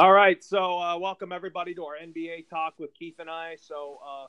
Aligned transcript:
All 0.00 0.12
right, 0.12 0.42
so 0.42 0.80
uh, 0.80 0.96
welcome 0.96 1.30
everybody 1.30 1.74
to 1.74 1.84
our 1.84 1.92
NBA 2.02 2.48
talk 2.48 2.72
with 2.78 2.94
Keith 2.94 3.16
and 3.18 3.28
I. 3.28 3.56
So 3.60 3.98
uh, 4.02 4.28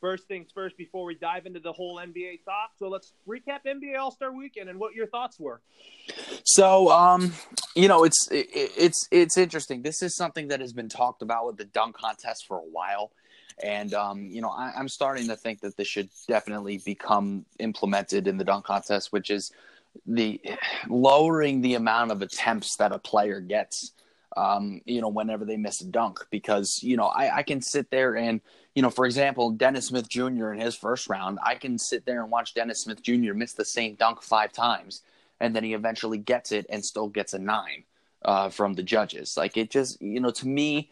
first 0.00 0.26
things 0.28 0.48
first, 0.54 0.78
before 0.78 1.04
we 1.04 1.14
dive 1.14 1.44
into 1.44 1.60
the 1.60 1.74
whole 1.74 1.96
NBA 1.98 2.42
talk, 2.42 2.70
so 2.78 2.88
let's 2.88 3.12
recap 3.28 3.66
NBA 3.66 3.98
All 3.98 4.10
Star 4.10 4.34
Weekend 4.34 4.70
and 4.70 4.80
what 4.80 4.94
your 4.94 5.06
thoughts 5.06 5.38
were. 5.38 5.60
So, 6.44 6.90
um, 6.90 7.34
you 7.76 7.86
know, 7.86 8.04
it's 8.04 8.30
it, 8.30 8.46
it's 8.50 9.06
it's 9.10 9.36
interesting. 9.36 9.82
This 9.82 10.00
is 10.00 10.16
something 10.16 10.48
that 10.48 10.60
has 10.60 10.72
been 10.72 10.88
talked 10.88 11.20
about 11.20 11.44
with 11.44 11.58
the 11.58 11.66
dunk 11.66 11.98
contest 11.98 12.46
for 12.48 12.56
a 12.56 12.62
while, 12.62 13.12
and 13.62 13.92
um, 13.92 14.22
you 14.30 14.40
know, 14.40 14.48
I, 14.48 14.72
I'm 14.74 14.88
starting 14.88 15.28
to 15.28 15.36
think 15.36 15.60
that 15.60 15.76
this 15.76 15.86
should 15.86 16.08
definitely 16.28 16.78
become 16.82 17.44
implemented 17.58 18.26
in 18.26 18.38
the 18.38 18.44
dunk 18.44 18.64
contest, 18.64 19.12
which 19.12 19.28
is 19.28 19.52
the 20.06 20.40
lowering 20.88 21.60
the 21.60 21.74
amount 21.74 22.10
of 22.10 22.22
attempts 22.22 22.76
that 22.76 22.90
a 22.90 22.98
player 22.98 23.40
gets 23.40 23.92
um, 24.36 24.80
you 24.84 25.00
know, 25.00 25.08
whenever 25.08 25.44
they 25.44 25.56
miss 25.56 25.80
a 25.80 25.86
dunk, 25.86 26.26
because, 26.30 26.82
you 26.82 26.96
know, 26.96 27.06
I, 27.06 27.38
I 27.38 27.42
can 27.42 27.60
sit 27.62 27.90
there 27.90 28.16
and, 28.16 28.40
you 28.74 28.82
know, 28.82 28.90
for 28.90 29.06
example, 29.06 29.50
Dennis 29.50 29.86
Smith 29.86 30.08
Jr. 30.08 30.52
in 30.52 30.60
his 30.60 30.74
first 30.74 31.08
round, 31.08 31.38
I 31.42 31.54
can 31.54 31.78
sit 31.78 32.04
there 32.06 32.22
and 32.22 32.30
watch 32.30 32.54
Dennis 32.54 32.82
Smith 32.82 33.02
Jr. 33.02 33.32
miss 33.34 33.52
the 33.52 33.64
same 33.64 33.94
dunk 33.94 34.22
five 34.22 34.52
times, 34.52 35.02
and 35.40 35.54
then 35.54 35.62
he 35.62 35.74
eventually 35.74 36.18
gets 36.18 36.52
it 36.52 36.66
and 36.68 36.84
still 36.84 37.08
gets 37.08 37.34
a 37.34 37.38
nine 37.38 37.84
uh, 38.24 38.48
from 38.48 38.74
the 38.74 38.82
judges. 38.82 39.36
Like 39.36 39.56
it 39.56 39.70
just, 39.70 40.00
you 40.02 40.20
know, 40.20 40.30
to 40.30 40.48
me, 40.48 40.90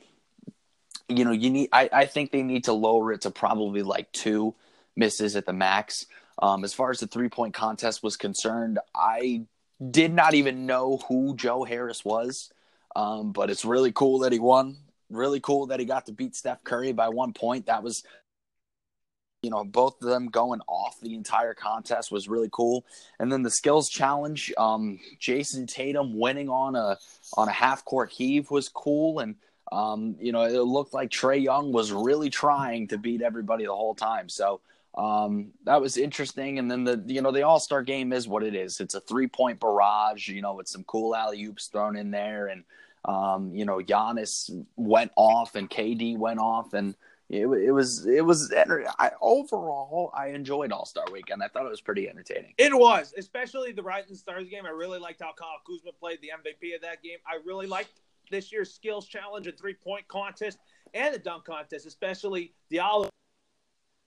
you 1.09 1.24
know, 1.24 1.32
you 1.32 1.51
need, 1.51 1.68
I, 1.73 1.88
I 1.93 2.06
think 2.06 2.30
they 2.30 2.43
need 2.43 2.65
to 2.65 2.73
lower 2.73 3.12
it 3.12 3.23
to 3.23 3.30
probably 3.30 3.82
like 3.82 4.12
two 4.12 4.54
misses 4.96 5.37
at 5.37 5.46
the 5.46 5.52
max. 5.52 6.06
Um, 6.38 6.65
as 6.65 6.74
far 6.74 6.90
as 6.90 7.01
the 7.01 7.06
three 7.06 7.29
point 7.29 7.54
contest 7.54 8.02
was 8.02 8.16
concerned, 8.16 8.79
I 8.95 9.43
did 9.90 10.12
not 10.12 10.34
even 10.34 10.66
know 10.66 10.98
who 11.09 11.34
Joe 11.37 11.65
Harris 11.65 12.04
was. 12.04 12.52
Um, 12.95 13.32
but 13.32 13.51
it's 13.51 13.64
really 13.64 13.92
cool 13.92 14.20
that 14.20 14.32
he 14.32 14.38
won. 14.38 14.77
Really 15.10 15.41
cool 15.41 15.66
that 15.66 15.80
he 15.80 15.87
got 15.87 16.06
to 16.06 16.12
beat 16.12 16.34
Steph 16.34 16.64
Curry 16.64 16.93
by 16.93 17.09
one 17.09 17.32
point. 17.32 17.66
That 17.66 17.82
was, 17.82 18.02
you 19.43 19.51
know, 19.51 19.65
both 19.65 20.01
of 20.02 20.09
them 20.09 20.29
going 20.29 20.60
off 20.66 21.01
the 21.01 21.15
entire 21.15 21.54
contest 21.54 22.10
was 22.10 22.29
really 22.29 22.48
cool. 22.51 22.85
And 23.18 23.30
then 23.30 23.43
the 23.43 23.51
skills 23.51 23.88
challenge, 23.88 24.52
um, 24.57 24.98
Jayson 25.18 25.66
Tatum 25.66 26.18
winning 26.18 26.48
on 26.48 26.76
a 26.76 26.98
on 27.37 27.48
a 27.48 27.52
half 27.52 27.85
court 27.85 28.10
heave 28.10 28.51
was 28.51 28.68
cool. 28.68 29.18
And 29.18 29.37
um, 29.70 30.16
you 30.20 30.32
know, 30.32 30.43
it 30.43 30.63
looked 30.63 30.95
like 30.95 31.10
Trae 31.10 31.43
Young 31.43 31.73
was 31.73 31.93
really 31.93 32.30
trying 32.30 32.88
to 32.88 32.98
beat 32.98 33.23
everybody 33.23 33.65
the 33.65 33.74
whole 33.74 33.95
time. 33.95 34.29
So 34.29 34.60
um, 34.95 35.52
that 35.65 35.80
was 35.80 35.96
interesting. 35.96 36.59
And 36.59 36.71
then 36.71 36.85
the 36.85 37.02
you 37.07 37.23
know 37.23 37.32
the 37.32 37.43
All 37.43 37.60
Star 37.60 37.82
game 37.82 38.12
is 38.12 38.29
what 38.29 38.43
it 38.43 38.54
is. 38.54 38.80
It's 38.80 38.95
a 38.95 39.01
three 39.01 39.26
point 39.26 39.60
barrage. 39.60 40.29
You 40.29 40.43
know, 40.43 40.54
with 40.54 40.68
some 40.68 40.85
cool 40.85 41.15
alley 41.15 41.43
oops 41.45 41.66
thrown 41.66 41.96
in 41.96 42.10
there, 42.10 42.48
and 42.48 42.65
um, 43.04 43.54
you 43.54 43.65
know, 43.65 43.79
Giannis 43.79 44.51
went 44.76 45.10
off 45.16 45.54
and 45.54 45.68
KD 45.68 46.16
went 46.18 46.38
off, 46.38 46.74
and 46.74 46.95
it, 47.30 47.46
it 47.46 47.73
was 47.73 48.07
it 48.07 48.24
was 48.24 48.52
I, 48.98 49.10
overall 49.20 50.10
I 50.15 50.29
enjoyed 50.29 50.70
All 50.70 50.85
Star 50.85 51.07
Weekend. 51.10 51.43
I 51.43 51.48
thought 51.48 51.65
it 51.65 51.70
was 51.70 51.80
pretty 51.80 52.09
entertaining. 52.09 52.52
It 52.59 52.76
was, 52.76 53.15
especially 53.16 53.73
the 53.73 53.82
Rising 53.82 54.16
Stars 54.16 54.48
game. 54.48 54.66
I 54.66 54.70
really 54.70 54.98
liked 54.98 55.23
how 55.23 55.32
Kyle 55.32 55.60
Kuzma 55.66 55.93
played 55.98 56.18
the 56.20 56.29
MVP 56.29 56.74
of 56.74 56.82
that 56.82 57.02
game. 57.02 57.18
I 57.26 57.38
really 57.46 57.66
liked 57.66 58.01
this 58.30 58.52
year's 58.52 58.73
skills 58.73 59.07
challenge 59.07 59.46
and 59.46 59.59
three 59.59 59.74
point 59.74 60.07
contest 60.09 60.59
and 60.93 61.15
the 61.15 61.18
dunk 61.18 61.45
contest, 61.45 61.87
especially 61.87 62.52
Diallo. 62.70 63.09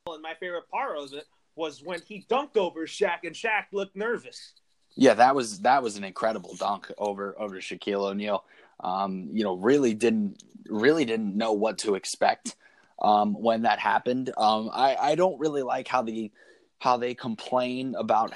And 0.08 0.22
my 0.22 0.36
favorite 0.40 0.70
part 0.70 0.98
of 0.98 1.14
it 1.14 1.26
was 1.56 1.82
when 1.84 2.02
he 2.02 2.26
dunked 2.30 2.58
over 2.58 2.86
Shaq, 2.86 3.20
and 3.24 3.34
Shaq 3.34 3.66
looked 3.72 3.96
nervous. 3.96 4.54
Yeah, 4.96 5.14
that 5.16 5.36
was 5.36 5.60
that 5.62 5.82
was 5.82 5.98
an 5.98 6.04
incredible 6.04 6.56
dunk 6.56 6.92
over 6.98 7.36
over 7.40 7.56
Shaquille 7.56 8.12
O'Neal 8.12 8.44
um, 8.80 9.30
you 9.32 9.44
know, 9.44 9.56
really 9.56 9.94
didn't 9.94 10.44
really 10.68 11.06
didn't 11.06 11.36
know 11.36 11.54
what 11.54 11.78
to 11.78 11.96
expect 11.96 12.56
um, 13.02 13.34
when 13.34 13.62
that 13.64 13.80
happened. 13.80 14.32
Um, 14.38 14.70
I, 14.74 14.96
I 14.96 15.16
don't 15.16 15.40
really 15.40 15.62
like 15.62 15.88
how 15.88 16.02
the 16.02 16.32
how 16.80 16.98
they 16.98 17.14
complain 17.14 17.96
about 17.98 18.34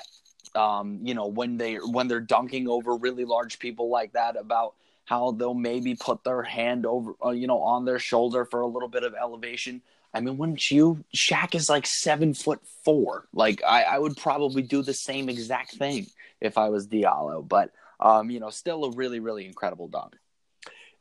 um, 0.55 0.99
you 1.03 1.13
know 1.13 1.27
when 1.27 1.57
they 1.57 1.75
when 1.75 2.07
they're 2.07 2.19
dunking 2.19 2.67
over 2.67 2.95
really 2.95 3.25
large 3.25 3.59
people 3.59 3.89
like 3.89 4.13
that 4.13 4.35
about 4.37 4.75
how 5.09 5.31
they'll 5.31 5.55
maybe 5.55 5.95
put 5.95 6.23
their 6.23 6.43
hand 6.43 6.85
over 6.85 7.15
uh, 7.25 7.31
you 7.31 7.47
know 7.47 7.61
on 7.61 7.83
their 7.83 7.97
shoulder 7.97 8.45
for 8.45 8.61
a 8.61 8.67
little 8.67 8.87
bit 8.87 9.03
of 9.03 9.15
elevation. 9.15 9.81
I 10.13 10.21
mean, 10.21 10.37
wouldn't 10.37 10.69
you? 10.69 11.03
Shaq 11.15 11.55
is 11.55 11.67
like 11.67 11.87
seven 11.87 12.35
foot 12.35 12.59
four. 12.85 13.27
Like 13.33 13.63
I, 13.65 13.83
I 13.83 13.97
would 13.97 14.17
probably 14.17 14.61
do 14.61 14.83
the 14.83 14.93
same 14.93 15.27
exact 15.27 15.75
thing 15.75 16.05
if 16.39 16.59
I 16.59 16.69
was 16.69 16.87
Diallo. 16.87 17.47
But 17.47 17.71
um, 17.99 18.29
you 18.29 18.39
know, 18.39 18.51
still 18.51 18.85
a 18.85 18.91
really, 18.91 19.19
really 19.19 19.47
incredible 19.47 19.87
dunk. 19.87 20.15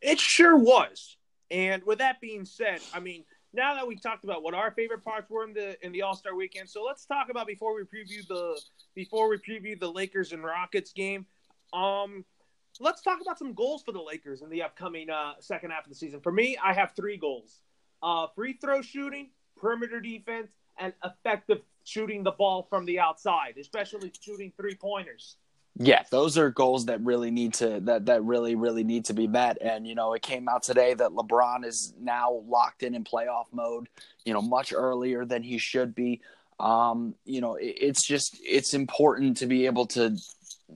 It 0.01 0.19
sure 0.19 0.57
was. 0.57 1.17
And 1.51 1.83
with 1.85 1.99
that 1.99 2.19
being 2.21 2.47
said, 2.47 2.81
I 2.95 3.01
mean, 3.01 3.25
now 3.53 3.75
that 3.75 3.87
we've 3.87 4.01
talked 4.01 4.25
about 4.25 4.43
what 4.43 4.55
our 4.55 4.71
favorite 4.71 5.05
parts 5.05 5.29
were 5.29 5.45
in 5.45 5.53
the 5.53 5.77
in 5.85 5.93
the 5.93 6.01
All 6.01 6.17
Star 6.17 6.35
weekend, 6.35 6.71
so 6.71 6.83
let's 6.83 7.05
talk 7.05 7.29
about 7.31 7.47
before 7.47 7.75
we 7.75 7.83
preview 7.83 8.27
the 8.27 8.59
before 8.95 9.29
we 9.29 9.37
preview 9.37 9.79
the 9.79 9.91
Lakers 9.91 10.33
and 10.33 10.43
Rockets 10.43 10.93
game. 10.93 11.27
Um, 11.75 12.25
let's 12.81 13.03
talk 13.03 13.21
about 13.21 13.39
some 13.39 13.55
goals 13.55 13.83
for 13.83 13.93
the 13.93 14.01
Lakers 14.01 14.43
in 14.43 14.51
the 14.51 14.63
upcoming 14.63 15.11
uh, 15.11 15.35
second 15.41 15.71
half 15.71 15.85
of 15.85 15.91
the 15.91 15.97
season. 15.97 16.21
For 16.21 16.33
me, 16.33 16.57
I 16.63 16.73
have 16.73 16.93
three 16.97 17.17
goals: 17.17 17.61
uh, 18.03 18.27
free 18.35 18.55
throw 18.55 18.83
shooting, 18.83 19.31
perimeter 19.57 20.01
defense, 20.01 20.49
and 20.79 20.93
effective 21.05 21.63
shooting 21.85 22.23
the 22.23 22.33
ball 22.33 22.67
from 22.69 22.85
the 22.85 23.01
outside, 23.01 23.55
especially 23.59 24.13
shooting 24.21 24.53
three 24.57 24.75
pointers 24.75 25.37
yeah, 25.81 26.03
those 26.11 26.37
are 26.37 26.51
goals 26.51 26.87
that 26.87 27.01
really 27.03 27.31
need 27.31 27.55
to 27.55 27.79
that 27.85 28.07
that 28.07 28.25
really 28.25 28.57
really 28.57 28.83
need 28.83 29.05
to 29.07 29.15
be 29.15 29.29
met. 29.29 29.59
And 29.61 29.87
you 29.87 29.95
know, 29.95 30.13
it 30.13 30.23
came 30.23 30.49
out 30.49 30.65
today 30.65 30.93
that 30.95 31.11
LeBron 31.11 31.65
is 31.65 31.95
now 32.01 32.43
locked 32.49 32.83
in 32.83 32.97
in 32.97 33.05
playoff 33.05 33.45
mode. 33.53 33.89
You 34.25 34.35
know, 34.35 34.43
much 34.43 34.73
earlier 34.73 35.25
than 35.25 35.45
he 35.45 35.59
should 35.59 35.95
be. 35.95 36.21
Um, 36.59 37.15
you 37.25 37.41
know, 37.41 37.55
it, 37.55 37.77
it's 37.81 38.05
just 38.05 38.37
it's 38.43 38.75
important 38.75 39.37
to 39.37 39.47
be 39.47 39.67
able 39.67 39.87
to, 39.89 40.17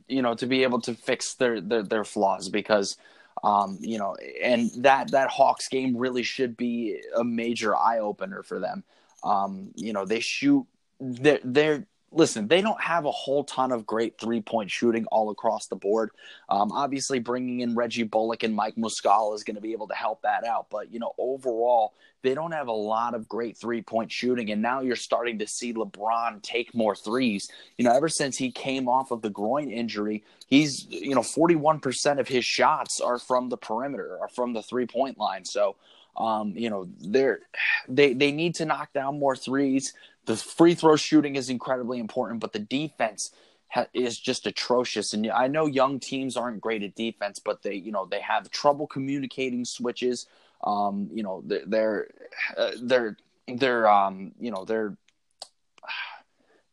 you 0.08 0.22
know, 0.22 0.34
to 0.34 0.46
be 0.46 0.62
able 0.62 0.80
to 0.82 0.94
fix 0.94 1.34
their 1.34 1.60
their, 1.60 1.82
their 1.82 2.04
flaws 2.04 2.48
because. 2.48 2.96
Um, 3.42 3.78
you 3.80 3.98
know, 3.98 4.14
and 4.40 4.70
that 4.84 5.10
that 5.12 5.30
Hawks 5.30 5.66
game 5.66 5.96
really 5.96 6.22
should 6.22 6.56
be 6.56 7.00
a 7.16 7.24
major 7.24 7.74
eye 7.74 7.98
opener 7.98 8.42
for 8.44 8.60
them. 8.60 8.84
Um, 9.24 9.72
you 9.74 9.92
know, 9.92 10.04
they 10.04 10.20
shoot 10.20 10.66
they're 11.00 11.40
they're 11.42 11.86
listen, 12.12 12.48
they 12.48 12.60
don't 12.60 12.80
have 12.80 13.04
a 13.04 13.10
whole 13.10 13.44
ton 13.44 13.72
of 13.72 13.86
great 13.86 14.18
three 14.18 14.40
point 14.40 14.70
shooting 14.70 15.06
all 15.06 15.30
across 15.30 15.66
the 15.66 15.76
board. 15.76 16.10
Um, 16.48 16.70
obviously, 16.72 17.18
bringing 17.18 17.60
in 17.60 17.74
Reggie 17.74 18.02
Bullock 18.02 18.42
and 18.42 18.54
Mike 18.54 18.76
Muscala 18.76 19.34
is 19.34 19.44
going 19.44 19.56
to 19.56 19.60
be 19.60 19.72
able 19.72 19.88
to 19.88 19.94
help 19.94 20.22
that 20.22 20.44
out. 20.44 20.66
But, 20.70 20.92
you 20.92 20.98
know, 20.98 21.12
overall, 21.18 21.94
they 22.22 22.34
don't 22.34 22.52
have 22.52 22.68
a 22.68 22.72
lot 22.72 23.14
of 23.14 23.28
great 23.28 23.56
three 23.56 23.82
point 23.82 24.12
shooting. 24.12 24.50
And 24.50 24.62
now 24.62 24.80
you're 24.80 24.96
starting 24.96 25.38
to 25.38 25.46
see 25.46 25.74
LeBron 25.74 26.42
take 26.42 26.74
more 26.74 26.94
threes. 26.94 27.48
You 27.76 27.84
know, 27.84 27.92
ever 27.92 28.08
since 28.08 28.36
he 28.36 28.50
came 28.50 28.88
off 28.88 29.10
of 29.10 29.22
the 29.22 29.30
groin 29.30 29.70
injury, 29.70 30.24
he's, 30.46 30.86
you 30.88 31.14
know, 31.14 31.22
41% 31.22 32.20
of 32.20 32.28
his 32.28 32.44
shots 32.44 33.00
are 33.00 33.18
from 33.18 33.48
the 33.48 33.56
perimeter, 33.56 34.18
are 34.20 34.28
from 34.28 34.52
the 34.52 34.62
three 34.62 34.86
point 34.86 35.18
line. 35.18 35.44
So, 35.44 35.76
um, 36.16 36.52
you 36.56 36.70
know, 36.70 36.88
they're 37.00 37.40
they 37.88 38.12
they 38.12 38.32
need 38.32 38.54
to 38.56 38.64
knock 38.64 38.92
down 38.92 39.18
more 39.18 39.36
threes. 39.36 39.94
The 40.26 40.36
free 40.36 40.74
throw 40.74 40.96
shooting 40.96 41.36
is 41.36 41.50
incredibly 41.50 41.98
important, 41.98 42.40
but 42.40 42.52
the 42.52 42.60
defense 42.60 43.32
ha- 43.68 43.86
is 43.92 44.18
just 44.18 44.46
atrocious. 44.46 45.14
And 45.14 45.30
I 45.30 45.48
know 45.48 45.66
young 45.66 45.98
teams 45.98 46.36
aren't 46.36 46.60
great 46.60 46.82
at 46.82 46.94
defense, 46.94 47.38
but 47.38 47.62
they, 47.62 47.74
you 47.74 47.90
know, 47.92 48.06
they 48.06 48.20
have 48.20 48.50
trouble 48.50 48.86
communicating 48.86 49.64
switches. 49.64 50.26
Um, 50.62 51.08
you 51.12 51.22
know, 51.22 51.42
they're 51.44 51.66
they're 51.66 52.08
uh, 52.56 52.70
they're, 52.80 53.16
they're 53.48 53.88
um, 53.90 54.32
you 54.38 54.50
know, 54.50 54.64
they're 54.64 54.96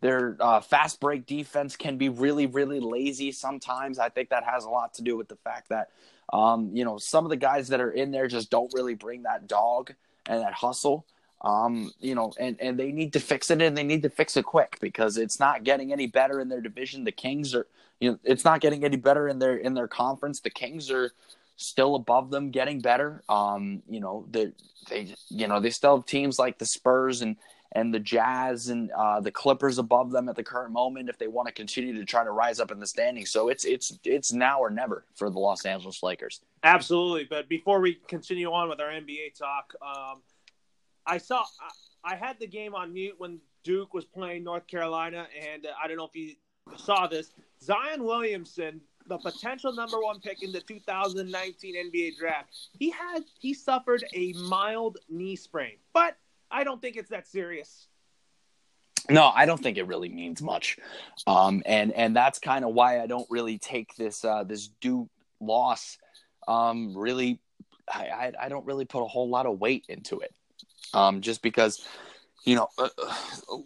their 0.02 0.38
uh, 0.40 0.62
fast 0.62 1.00
break 1.00 1.26
defense 1.26 1.76
can 1.76 1.98
be 1.98 2.10
really, 2.10 2.46
really 2.46 2.80
lazy 2.80 3.32
sometimes. 3.32 4.00
I 4.00 4.10
think 4.10 4.30
that 4.30 4.44
has 4.44 4.64
a 4.64 4.70
lot 4.70 4.94
to 4.96 5.02
do 5.02 5.18
with 5.18 5.28
the 5.28 5.36
fact 5.36 5.70
that, 5.70 5.90
um, 6.32 6.72
you 6.74 6.86
know, 6.86 6.98
some 6.98 7.26
of 7.26 7.30
the 7.30 7.38
guys 7.38 7.70
that 7.70 7.82
are 7.82 7.92
in 7.92 8.12
there 8.12 8.28
just 8.28 8.50
don't 8.50 8.74
really 8.74 8.96
bring 8.96 9.24
that 9.24 9.48
dog 9.48 9.94
and 10.28 10.42
that 10.42 10.54
hustle. 10.54 11.06
Um, 11.42 11.92
you 12.00 12.16
know, 12.16 12.34
and, 12.38 12.60
and 12.60 12.78
they 12.78 12.92
need 12.92 13.14
to 13.14 13.20
fix 13.20 13.50
it 13.50 13.62
and 13.62 13.78
they 13.78 13.84
need 13.84 14.04
to 14.04 14.10
fix 14.10 14.36
it 14.36 14.44
quick 14.44 14.78
because 14.82 15.18
it's 15.18 15.40
not 15.40 15.64
getting 15.64 15.94
any 15.94 16.06
better 16.06 16.42
in 16.42 16.50
their 16.50 16.60
division. 16.60 17.06
The 17.06 17.14
Kings 17.14 17.56
are, 17.56 17.66
you 18.02 18.12
know, 18.12 18.20
it's 18.26 18.44
not 18.44 18.60
getting 18.60 18.84
any 18.84 18.98
better 18.98 19.28
in 19.30 19.40
their 19.40 19.56
in 19.56 19.74
their 19.74 19.88
conference. 19.88 20.42
The 20.42 20.50
Kings 20.50 20.92
are 20.92 21.14
still 21.56 21.96
above 21.96 22.30
them, 22.30 22.52
getting 22.52 22.82
better. 22.82 23.24
Um, 23.30 23.84
you 23.90 24.02
know, 24.02 24.26
they 24.30 24.52
they 24.90 25.16
you 25.30 25.48
know 25.48 25.62
they 25.62 25.70
still 25.70 25.98
have 25.98 26.06
teams 26.06 26.40
like 26.40 26.58
the 26.58 26.66
Spurs 26.66 27.22
and 27.22 27.38
and 27.74 27.94
the 27.94 28.00
Jazz 28.00 28.70
and 28.70 28.92
uh, 28.92 29.20
the 29.20 29.32
Clippers 29.32 29.78
above 29.78 30.12
them 30.12 30.28
at 30.28 30.36
the 30.36 30.44
current 30.44 30.74
moment 30.74 31.10
if 31.10 31.18
they 31.18 31.28
want 31.28 31.48
to 31.48 31.54
continue 31.54 31.94
to 31.94 32.06
try 32.06 32.24
to 32.24 32.32
rise 32.32 32.60
up 32.60 32.72
in 32.72 32.80
the 32.80 32.88
standings. 32.88 33.30
So 33.30 33.50
it's 33.50 33.66
it's 33.66 33.98
it's 34.04 34.34
now 34.34 34.60
or 34.60 34.70
never 34.70 35.06
for 35.16 35.30
the 35.30 35.40
Los 35.40 35.66
Angeles 35.66 36.02
Lakers. 36.02 36.42
Absolutely. 36.64 37.26
But 37.30 37.48
before 37.48 37.80
we 37.80 38.00
continue 38.08 38.52
on 38.52 38.70
with 38.70 38.80
our 38.80 38.90
NBA 38.90 39.38
talk, 39.38 39.74
um, 39.82 40.22
I 41.06 41.18
saw 41.18 41.44
I, 42.04 42.16
had 42.16 42.40
the 42.40 42.48
game 42.48 42.74
on 42.74 42.94
mute 42.94 43.16
when 43.18 43.40
Duke 43.64 43.94
was 43.94 44.06
playing 44.06 44.44
North 44.44 44.68
Carolina, 44.68 45.28
and 45.54 45.66
uh, 45.66 45.70
I 45.82 45.88
don't 45.88 45.98
know 45.98 46.06
if 46.06 46.16
you 46.16 46.36
saw 46.78 47.08
this. 47.08 47.32
Zion 47.62 48.04
Williamson 48.04 48.82
the 49.10 49.18
potential 49.18 49.74
number 49.74 50.00
one 50.00 50.20
pick 50.20 50.44
in 50.44 50.52
the 50.52 50.62
2019 50.62 51.92
NBA 51.92 52.18
draft. 52.18 52.54
He 52.78 52.92
had 52.92 53.24
he 53.40 53.54
suffered 53.54 54.04
a 54.14 54.34
mild 54.34 55.00
knee 55.10 55.36
sprain, 55.36 55.78
but 55.94 56.16
I 56.52 56.64
don't 56.64 56.82
think 56.82 56.96
it's 56.96 57.10
that 57.10 57.28
serious. 57.28 57.88
No, 59.10 59.32
I 59.34 59.46
don't 59.46 59.62
think 59.62 59.78
it 59.78 59.88
really 59.88 60.10
means 60.10 60.42
much, 60.42 60.78
um, 61.26 61.64
and 61.66 61.92
and 61.94 62.16
that's 62.16 62.38
kind 62.38 62.64
of 62.64 62.74
why 62.74 63.02
I 63.02 63.08
don't 63.08 63.28
really 63.30 63.58
take 63.58 63.96
this 63.96 64.24
uh, 64.24 64.44
this 64.44 64.68
Duke 64.82 65.10
loss. 65.40 65.98
Um, 66.48 66.96
really, 66.96 67.40
I, 67.92 68.08
I, 68.08 68.32
I 68.42 68.50
don't 68.50 68.66
really 68.66 68.86
put 68.86 69.04
a 69.04 69.08
whole 69.08 69.30
lot 69.30 69.46
of 69.46 69.60
weight 69.60 69.86
into 69.88 70.20
it, 70.20 70.34
um, 70.94 71.22
just 71.22 71.42
because 71.42 71.84
you 72.46 72.56
know, 72.56 72.68
uh, 72.78 72.90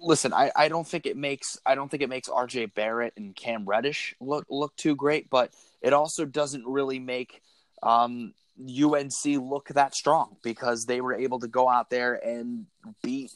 listen, 0.02 0.34
I, 0.34 0.52
I 0.56 0.68
don't 0.68 0.88
think 0.88 1.06
it 1.06 1.18
makes 1.18 1.58
I 1.66 1.76
don't 1.76 1.90
think 1.90 2.04
it 2.04 2.10
makes 2.10 2.30
RJ 2.30 2.74
Barrett 2.74 3.14
and 3.18 3.36
Cam 3.36 3.66
Reddish 3.66 4.16
look 4.20 4.46
look 4.50 4.76
too 4.76 4.96
great, 4.96 5.30
but 5.30 5.52
it 5.82 5.94
also 5.94 6.26
doesn't 6.26 6.66
really 6.66 7.00
make 7.00 7.42
um, 7.82 8.34
UNC 8.60 9.26
look 9.26 9.70
that 9.70 9.96
strong 9.96 10.38
because 10.44 10.86
they 10.86 11.02
were 11.02 11.14
able 11.14 11.40
to 11.40 11.48
go 11.48 11.68
out 11.68 11.90
there 11.90 12.14
and 12.14 12.66
beat 13.02 13.32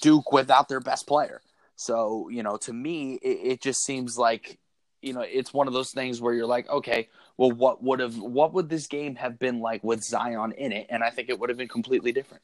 Duke 0.00 0.32
without 0.32 0.68
their 0.68 0.80
best 0.80 1.06
player. 1.06 1.40
So 1.76 2.28
you 2.30 2.42
know, 2.42 2.56
to 2.58 2.72
me, 2.72 3.14
it, 3.22 3.52
it 3.52 3.62
just 3.62 3.84
seems 3.84 4.16
like 4.16 4.58
you 5.02 5.12
know 5.12 5.22
it's 5.22 5.52
one 5.52 5.66
of 5.66 5.72
those 5.72 5.92
things 5.92 6.20
where 6.20 6.34
you're 6.34 6.46
like, 6.46 6.68
okay, 6.68 7.08
well, 7.36 7.50
what 7.50 7.82
would 7.82 8.00
have 8.00 8.18
what 8.18 8.52
would 8.54 8.68
this 8.68 8.86
game 8.86 9.14
have 9.16 9.38
been 9.38 9.60
like 9.60 9.82
with 9.82 10.02
Zion 10.02 10.52
in 10.52 10.72
it? 10.72 10.86
And 10.90 11.02
I 11.02 11.10
think 11.10 11.28
it 11.28 11.38
would 11.38 11.48
have 11.48 11.58
been 11.58 11.68
completely 11.68 12.12
different. 12.12 12.42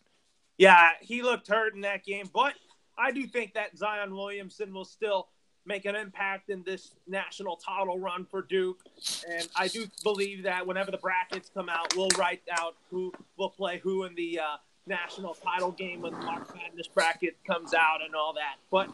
Yeah, 0.59 0.89
he 1.03 1.23
looked 1.23 1.49
hurt 1.49 1.75
in 1.75 1.83
that 1.83 2.03
game, 2.05 2.31
but 2.33 2.55
I 2.97 3.13
do 3.13 3.27
think 3.27 3.55
that 3.55 3.77
Zion 3.77 4.15
Williamson 4.15 4.73
will 4.73 4.87
still 4.87 5.29
make 5.67 5.85
an 5.85 5.97
impact 5.97 6.51
in 6.51 6.63
this 6.63 6.93
national 7.07 7.57
title 7.57 7.99
run 7.99 8.25
for 8.25 8.43
Duke. 8.43 8.81
And 9.29 9.49
I 9.57 9.69
do 9.69 9.87
believe 10.03 10.45
that 10.45 10.67
whenever 10.67 10.91
the 10.91 10.99
brackets 10.99 11.51
come 11.53 11.69
out, 11.69 11.95
we'll 11.97 12.09
write 12.19 12.43
out 12.51 12.77
who 12.91 13.13
will 13.37 13.51
play 13.51 13.79
who 13.79 14.05
in 14.05 14.15
the 14.15 14.41
uh, 14.41 14.57
national 14.87 15.35
title 15.35 15.73
game 15.73 16.03
when 16.03 16.13
the 16.13 16.21
March 16.21 16.47
Madness 16.55 16.89
bracket 16.89 17.37
comes 17.47 17.75
out 17.75 17.99
and 18.05 18.15
all 18.15 18.35
that. 18.35 18.57
But 18.71 18.91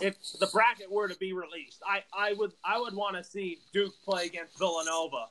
if 0.00 0.16
the 0.40 0.48
bracket 0.48 0.90
were 0.90 1.08
to 1.08 1.16
be 1.16 1.32
released, 1.32 1.82
I, 1.86 2.02
I 2.16 2.32
would 2.34 2.52
I 2.64 2.78
would 2.78 2.94
want 2.94 3.16
to 3.16 3.24
see 3.24 3.58
Duke 3.72 3.94
play 4.04 4.26
against 4.26 4.58
Villanova. 4.58 5.26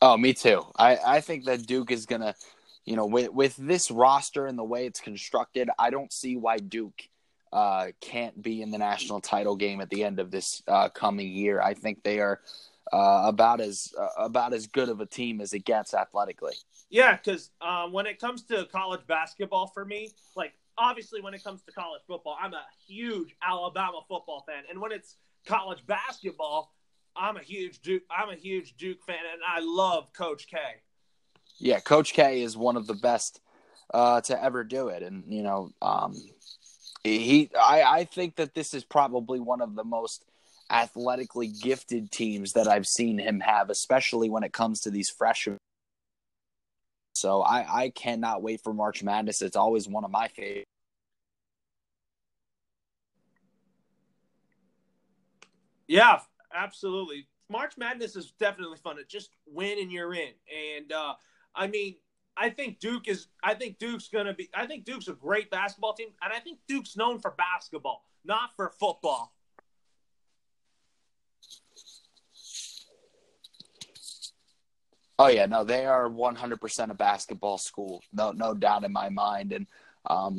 Oh, 0.00 0.16
me 0.16 0.32
too. 0.32 0.64
I, 0.76 0.96
I 1.04 1.20
think 1.20 1.44
that 1.46 1.66
Duke 1.66 1.90
is 1.90 2.06
gonna 2.06 2.34
you 2.88 2.96
know, 2.96 3.04
with 3.04 3.32
with 3.34 3.54
this 3.56 3.90
roster 3.90 4.46
and 4.46 4.58
the 4.58 4.64
way 4.64 4.86
it's 4.86 5.00
constructed, 5.00 5.68
I 5.78 5.90
don't 5.90 6.10
see 6.10 6.36
why 6.36 6.56
Duke 6.56 7.02
uh, 7.52 7.86
can't 8.00 8.40
be 8.40 8.62
in 8.62 8.70
the 8.70 8.78
national 8.78 9.20
title 9.20 9.56
game 9.56 9.80
at 9.80 9.90
the 9.90 10.04
end 10.04 10.18
of 10.20 10.30
this 10.30 10.62
uh, 10.68 10.88
coming 10.88 11.28
year. 11.28 11.60
I 11.60 11.74
think 11.74 12.02
they 12.02 12.20
are 12.20 12.40
uh, 12.92 13.22
about 13.26 13.60
as 13.60 13.92
uh, 13.98 14.08
about 14.18 14.52
as 14.52 14.66
good 14.66 14.88
of 14.88 15.00
a 15.00 15.06
team 15.06 15.40
as 15.40 15.52
it 15.52 15.64
gets 15.64 15.94
athletically. 15.94 16.54
Yeah, 16.90 17.16
because 17.16 17.50
um, 17.60 17.92
when 17.92 18.06
it 18.06 18.18
comes 18.20 18.42
to 18.44 18.64
college 18.66 19.06
basketball, 19.06 19.66
for 19.68 19.84
me, 19.84 20.12
like 20.36 20.54
obviously 20.76 21.20
when 21.20 21.34
it 21.34 21.44
comes 21.44 21.62
to 21.62 21.72
college 21.72 22.02
football, 22.06 22.36
I'm 22.40 22.54
a 22.54 22.64
huge 22.86 23.34
Alabama 23.42 24.00
football 24.08 24.44
fan, 24.46 24.64
and 24.70 24.80
when 24.80 24.92
it's 24.92 25.16
college 25.46 25.86
basketball, 25.86 26.72
I'm 27.16 27.36
a 27.36 27.42
huge 27.42 27.80
Duke. 27.80 28.02
I'm 28.10 28.30
a 28.30 28.36
huge 28.36 28.76
Duke 28.76 29.02
fan, 29.02 29.16
and 29.32 29.42
I 29.46 29.60
love 29.60 30.12
Coach 30.12 30.46
K 30.48 30.58
yeah, 31.58 31.80
Coach 31.80 32.12
K 32.12 32.42
is 32.42 32.56
one 32.56 32.76
of 32.76 32.86
the 32.86 32.94
best 32.94 33.40
uh, 33.92 34.20
to 34.22 34.42
ever 34.42 34.64
do 34.64 34.88
it, 34.88 35.02
and 35.02 35.24
you 35.26 35.42
know, 35.42 35.70
um, 35.82 36.14
he. 37.16 37.50
I, 37.58 37.82
I 37.82 38.04
think 38.04 38.36
that 38.36 38.54
this 38.54 38.74
is 38.74 38.84
probably 38.84 39.40
one 39.40 39.60
of 39.60 39.74
the 39.74 39.84
most 39.84 40.24
athletically 40.70 41.48
gifted 41.48 42.10
teams 42.10 42.52
that 42.52 42.68
I've 42.68 42.86
seen 42.86 43.18
him 43.18 43.40
have, 43.40 43.70
especially 43.70 44.28
when 44.28 44.42
it 44.42 44.52
comes 44.52 44.80
to 44.80 44.90
these 44.90 45.08
freshmen. 45.08 45.58
So 47.14 47.42
I, 47.42 47.84
I 47.84 47.90
cannot 47.90 48.42
wait 48.42 48.60
for 48.62 48.72
March 48.72 49.02
Madness. 49.02 49.42
It's 49.42 49.56
always 49.56 49.88
one 49.88 50.04
of 50.04 50.10
my 50.10 50.28
favorites. 50.28 50.66
Yeah, 55.88 56.20
absolutely. 56.54 57.26
March 57.50 57.78
Madness 57.78 58.14
is 58.14 58.32
definitely 58.38 58.76
fun. 58.76 58.96
to 58.96 59.04
just 59.04 59.30
win 59.46 59.78
and 59.80 59.90
you're 59.90 60.14
in. 60.14 60.32
And 60.76 60.92
uh, 60.92 61.14
I 61.54 61.66
mean, 61.66 61.96
I 62.38 62.50
think 62.50 62.78
Duke 62.78 63.08
is. 63.08 63.26
I 63.42 63.54
think 63.54 63.78
Duke's 63.78 64.08
going 64.08 64.26
to 64.26 64.34
be. 64.34 64.48
I 64.54 64.66
think 64.66 64.84
Duke's 64.84 65.08
a 65.08 65.12
great 65.12 65.50
basketball 65.50 65.94
team, 65.94 66.08
and 66.22 66.32
I 66.32 66.38
think 66.38 66.58
Duke's 66.68 66.96
known 66.96 67.18
for 67.18 67.32
basketball, 67.32 68.04
not 68.24 68.50
for 68.56 68.70
football. 68.78 69.32
Oh 75.18 75.26
yeah, 75.26 75.46
no, 75.46 75.64
they 75.64 75.84
are 75.84 76.08
100% 76.08 76.90
a 76.90 76.94
basketball 76.94 77.58
school. 77.58 78.02
No, 78.12 78.30
no 78.30 78.54
doubt 78.54 78.84
in 78.84 78.92
my 78.92 79.08
mind. 79.08 79.52
And 79.52 79.66
um, 80.06 80.38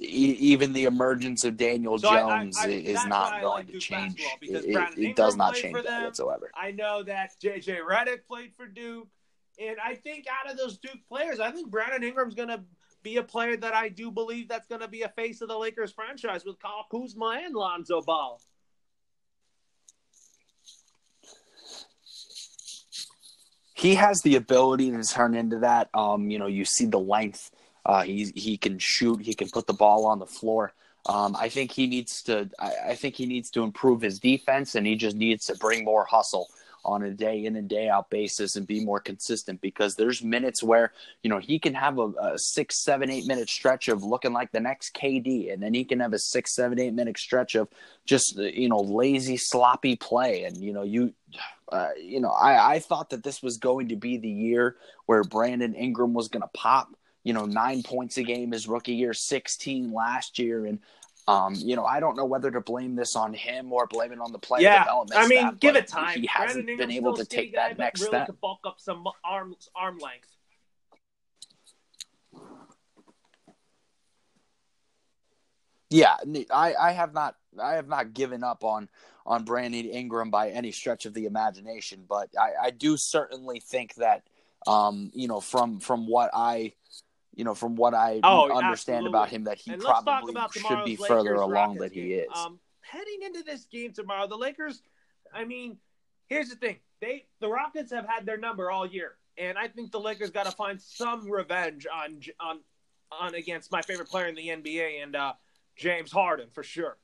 e- 0.00 0.36
even 0.40 0.72
the 0.72 0.84
emergence 0.84 1.44
of 1.44 1.56
Daniel 1.56 1.96
so 1.96 2.10
Jones 2.10 2.58
I, 2.58 2.62
I, 2.62 2.66
I, 2.66 2.70
is 2.70 3.06
not 3.06 3.40
going 3.40 3.66
like 3.66 3.72
to 3.72 3.78
change. 3.78 4.20
It, 4.42 4.64
it, 4.64 4.98
it 4.98 5.16
does 5.16 5.36
not 5.36 5.54
change 5.54 5.80
that 5.84 6.04
whatsoever. 6.04 6.50
I 6.60 6.72
know 6.72 7.04
that 7.04 7.34
JJ 7.40 7.78
Redick 7.88 8.26
played 8.26 8.52
for 8.56 8.66
Duke. 8.66 9.06
And 9.58 9.76
I 9.82 9.94
think 9.94 10.26
out 10.28 10.50
of 10.50 10.58
those 10.58 10.78
Duke 10.78 11.06
players, 11.08 11.40
I 11.40 11.50
think 11.50 11.70
Brandon 11.70 12.02
Ingram's 12.02 12.34
going 12.34 12.48
to 12.48 12.60
be 13.02 13.16
a 13.16 13.22
player 13.22 13.56
that 13.56 13.74
I 13.74 13.88
do 13.88 14.10
believe 14.10 14.48
that's 14.48 14.66
going 14.66 14.80
to 14.80 14.88
be 14.88 15.02
a 15.02 15.08
face 15.08 15.40
of 15.40 15.48
the 15.48 15.56
Lakers 15.56 15.92
franchise 15.92 16.44
with 16.44 16.58
Kyle 16.58 16.86
Kuzma 16.90 17.40
and 17.44 17.54
Lonzo 17.54 18.02
Ball. 18.02 18.40
He 23.74 23.94
has 23.94 24.20
the 24.22 24.36
ability 24.36 24.90
to 24.90 25.02
turn 25.02 25.34
into 25.34 25.58
that. 25.60 25.90
Um, 25.94 26.30
you 26.30 26.38
know, 26.38 26.46
you 26.46 26.64
see 26.64 26.86
the 26.86 26.98
length. 26.98 27.50
Uh, 27.84 28.02
he 28.02 28.32
he 28.34 28.56
can 28.56 28.78
shoot. 28.78 29.20
He 29.22 29.34
can 29.34 29.48
put 29.50 29.66
the 29.66 29.74
ball 29.74 30.06
on 30.06 30.18
the 30.18 30.26
floor. 30.26 30.72
Um, 31.08 31.36
I 31.38 31.48
think 31.48 31.70
he 31.70 31.86
needs 31.86 32.22
to. 32.22 32.50
I, 32.58 32.72
I, 32.88 32.94
think 32.96 33.14
he 33.14 33.26
needs 33.26 33.50
to 33.50 33.62
improve 33.62 34.00
his 34.00 34.18
defense, 34.18 34.74
and 34.74 34.86
he 34.86 34.96
just 34.96 35.14
needs 35.14 35.44
to 35.46 35.56
bring 35.56 35.84
more 35.84 36.04
hustle 36.04 36.48
on 36.86 37.02
a 37.02 37.10
day 37.10 37.44
in 37.44 37.56
and 37.56 37.68
day 37.68 37.88
out 37.88 38.08
basis 38.08 38.56
and 38.56 38.66
be 38.66 38.84
more 38.84 39.00
consistent 39.00 39.60
because 39.60 39.94
there's 39.94 40.22
minutes 40.22 40.62
where 40.62 40.92
you 41.22 41.28
know 41.28 41.38
he 41.38 41.58
can 41.58 41.74
have 41.74 41.98
a, 41.98 42.12
a, 42.20 42.38
six 42.38 42.82
seven 42.82 43.10
eight 43.10 43.26
minute 43.26 43.48
stretch 43.48 43.88
of 43.88 44.02
looking 44.02 44.32
like 44.32 44.52
the 44.52 44.60
next 44.60 44.94
kd 44.94 45.52
and 45.52 45.62
then 45.62 45.74
he 45.74 45.84
can 45.84 46.00
have 46.00 46.12
a 46.12 46.18
six 46.18 46.54
seven 46.54 46.78
eight 46.78 46.94
minute 46.94 47.18
stretch 47.18 47.54
of 47.54 47.68
just 48.06 48.36
you 48.36 48.68
know 48.68 48.80
lazy 48.80 49.36
sloppy 49.36 49.96
play 49.96 50.44
and 50.44 50.56
you 50.56 50.72
know 50.72 50.82
you 50.82 51.12
uh, 51.72 51.88
you 52.00 52.20
know 52.20 52.30
I, 52.30 52.74
I 52.74 52.78
thought 52.78 53.10
that 53.10 53.24
this 53.24 53.42
was 53.42 53.58
going 53.58 53.88
to 53.88 53.96
be 53.96 54.16
the 54.16 54.30
year 54.30 54.76
where 55.06 55.24
brandon 55.24 55.74
ingram 55.74 56.14
was 56.14 56.28
going 56.28 56.42
to 56.42 56.50
pop 56.54 56.88
you 57.26 57.32
know, 57.32 57.44
nine 57.44 57.82
points 57.82 58.18
a 58.18 58.22
game 58.22 58.52
his 58.52 58.68
rookie 58.68 58.94
year, 58.94 59.12
16 59.12 59.92
last 59.92 60.38
year. 60.38 60.64
And 60.64 60.78
um, 61.28 61.54
you 61.56 61.74
know, 61.74 61.84
I 61.84 61.98
don't 61.98 62.16
know 62.16 62.24
whether 62.24 62.50
to 62.50 62.60
blame 62.60 62.94
this 62.94 63.16
on 63.16 63.34
him 63.34 63.72
or 63.72 63.86
blame 63.86 64.12
it 64.12 64.20
on 64.20 64.30
the 64.30 64.38
player 64.38 64.62
yeah, 64.62 64.84
development. 64.84 65.20
I 65.20 65.26
mean, 65.26 65.38
staff, 65.40 65.60
give 65.60 65.76
it 65.76 65.88
time. 65.88 66.20
He 66.20 66.26
hasn't 66.26 66.66
been 66.66 66.90
able 66.90 67.14
to 67.14 67.24
take 67.24 67.54
guy, 67.54 67.68
that 67.68 67.78
next 67.78 68.00
really 68.00 68.10
step. 68.10 68.26
To 68.26 68.32
bulk 68.34 68.60
up 68.64 68.76
some 68.78 69.04
arm 69.24 69.54
arm 69.74 69.98
length. 69.98 70.28
Yeah, 75.90 76.16
I, 76.52 76.74
I 76.74 76.92
have 76.92 77.12
not 77.12 77.36
I 77.60 77.74
have 77.74 77.88
not 77.88 78.12
given 78.12 78.44
up 78.44 78.62
on 78.62 78.88
on 79.24 79.44
Brandon 79.44 79.86
Ingram 79.86 80.30
by 80.30 80.50
any 80.50 80.70
stretch 80.70 81.06
of 81.06 81.14
the 81.14 81.26
imagination, 81.26 82.04
but 82.08 82.28
I, 82.38 82.66
I 82.66 82.70
do 82.70 82.96
certainly 82.96 83.58
think 83.60 83.94
that 83.94 84.22
um, 84.66 85.10
you 85.12 85.26
know 85.26 85.40
from 85.40 85.80
from 85.80 86.06
what 86.06 86.30
I 86.32 86.72
you 87.36 87.44
know, 87.44 87.54
from 87.54 87.76
what 87.76 87.94
I 87.94 88.20
oh, 88.24 88.50
understand 88.50 89.06
absolutely. 89.06 89.08
about 89.08 89.28
him, 89.28 89.44
that 89.44 89.58
he 89.58 89.76
probably 89.76 90.34
should 90.52 90.84
be 90.84 90.96
Lakers 90.96 91.06
further 91.06 91.34
along 91.34 91.76
than 91.76 91.92
he 91.92 92.14
is. 92.14 92.28
Um, 92.34 92.58
heading 92.80 93.22
into 93.22 93.42
this 93.42 93.66
game 93.66 93.92
tomorrow, 93.92 94.26
the 94.26 94.36
Lakers. 94.36 94.82
I 95.32 95.44
mean, 95.44 95.76
here's 96.28 96.48
the 96.48 96.56
thing: 96.56 96.78
they 97.00 97.26
the 97.40 97.48
Rockets 97.48 97.92
have 97.92 98.06
had 98.08 98.24
their 98.24 98.38
number 98.38 98.70
all 98.70 98.86
year, 98.86 99.16
and 99.36 99.58
I 99.58 99.68
think 99.68 99.92
the 99.92 100.00
Lakers 100.00 100.30
got 100.30 100.46
to 100.46 100.52
find 100.52 100.80
some 100.80 101.30
revenge 101.30 101.86
on 101.92 102.20
on 102.40 102.60
on 103.12 103.34
against 103.34 103.70
my 103.70 103.82
favorite 103.82 104.08
player 104.08 104.26
in 104.26 104.34
the 104.34 104.48
NBA 104.48 105.02
and 105.02 105.14
uh, 105.14 105.34
James 105.76 106.10
Harden 106.10 106.48
for 106.52 106.62
sure. 106.62 106.96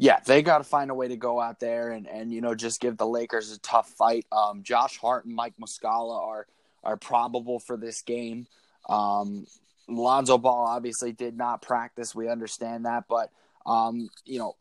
Yeah, 0.00 0.18
they 0.24 0.40
got 0.40 0.58
to 0.58 0.64
find 0.64 0.90
a 0.90 0.94
way 0.94 1.08
to 1.08 1.16
go 1.16 1.38
out 1.38 1.60
there 1.60 1.90
and, 1.90 2.08
and 2.08 2.32
you 2.32 2.40
know 2.40 2.54
just 2.54 2.80
give 2.80 2.96
the 2.96 3.06
Lakers 3.06 3.52
a 3.52 3.58
tough 3.58 3.90
fight. 3.90 4.24
Um, 4.32 4.62
Josh 4.62 4.96
Hart 4.96 5.26
and 5.26 5.34
Mike 5.34 5.52
Muscala 5.60 6.18
are 6.18 6.46
are 6.82 6.96
probable 6.96 7.60
for 7.60 7.76
this 7.76 8.00
game. 8.00 8.46
Um, 8.88 9.46
Lonzo 9.88 10.38
Ball 10.38 10.66
obviously 10.66 11.12
did 11.12 11.36
not 11.36 11.60
practice. 11.60 12.14
We 12.14 12.30
understand 12.30 12.86
that, 12.86 13.04
but 13.10 13.30
um, 13.66 14.08
you 14.24 14.38
know 14.38 14.56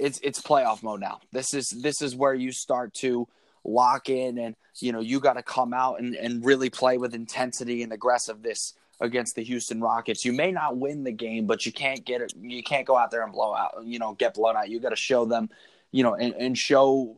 it's 0.00 0.18
it's 0.22 0.40
playoff 0.40 0.82
mode 0.82 1.00
now. 1.00 1.20
This 1.30 1.52
is 1.52 1.68
this 1.82 2.00
is 2.00 2.16
where 2.16 2.34
you 2.34 2.50
start 2.50 2.94
to 2.94 3.28
lock 3.64 4.08
in 4.08 4.38
and 4.38 4.56
you 4.80 4.92
know 4.92 5.00
you 5.00 5.20
got 5.20 5.34
to 5.34 5.42
come 5.42 5.74
out 5.74 6.00
and, 6.00 6.14
and 6.14 6.42
really 6.42 6.70
play 6.70 6.96
with 6.96 7.14
intensity 7.14 7.82
and 7.82 7.92
aggressiveness 7.92 8.72
against 9.04 9.36
the 9.36 9.44
Houston 9.44 9.80
Rockets. 9.80 10.24
You 10.24 10.32
may 10.32 10.50
not 10.50 10.76
win 10.76 11.04
the 11.04 11.12
game, 11.12 11.46
but 11.46 11.64
you 11.64 11.72
can't 11.72 12.04
get 12.04 12.20
it. 12.20 12.32
You 12.40 12.62
can't 12.62 12.86
go 12.86 12.96
out 12.96 13.10
there 13.10 13.22
and 13.22 13.32
blow 13.32 13.54
out. 13.54 13.84
You 13.84 13.98
know, 13.98 14.14
get 14.14 14.34
blown 14.34 14.56
out. 14.56 14.68
You 14.68 14.80
got 14.80 14.90
to 14.90 14.96
show 14.96 15.24
them, 15.24 15.50
you 15.92 16.02
know, 16.02 16.14
and, 16.14 16.34
and 16.34 16.58
show 16.58 17.16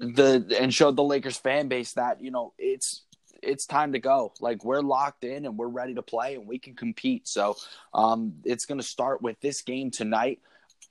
the 0.00 0.56
and 0.60 0.74
show 0.74 0.90
the 0.90 1.02
Lakers 1.02 1.36
fan 1.36 1.68
base 1.68 1.92
that 1.92 2.20
you 2.22 2.30
know 2.30 2.52
it's 2.58 3.02
it's 3.42 3.66
time 3.66 3.92
to 3.92 3.98
go. 3.98 4.32
Like 4.40 4.64
we're 4.64 4.82
locked 4.82 5.24
in 5.24 5.46
and 5.46 5.56
we're 5.56 5.68
ready 5.68 5.94
to 5.94 6.02
play 6.02 6.34
and 6.34 6.46
we 6.46 6.58
can 6.58 6.74
compete. 6.74 7.26
So 7.26 7.56
um, 7.94 8.34
it's 8.44 8.66
going 8.66 8.78
to 8.78 8.86
start 8.86 9.22
with 9.22 9.40
this 9.40 9.62
game 9.62 9.90
tonight. 9.90 10.40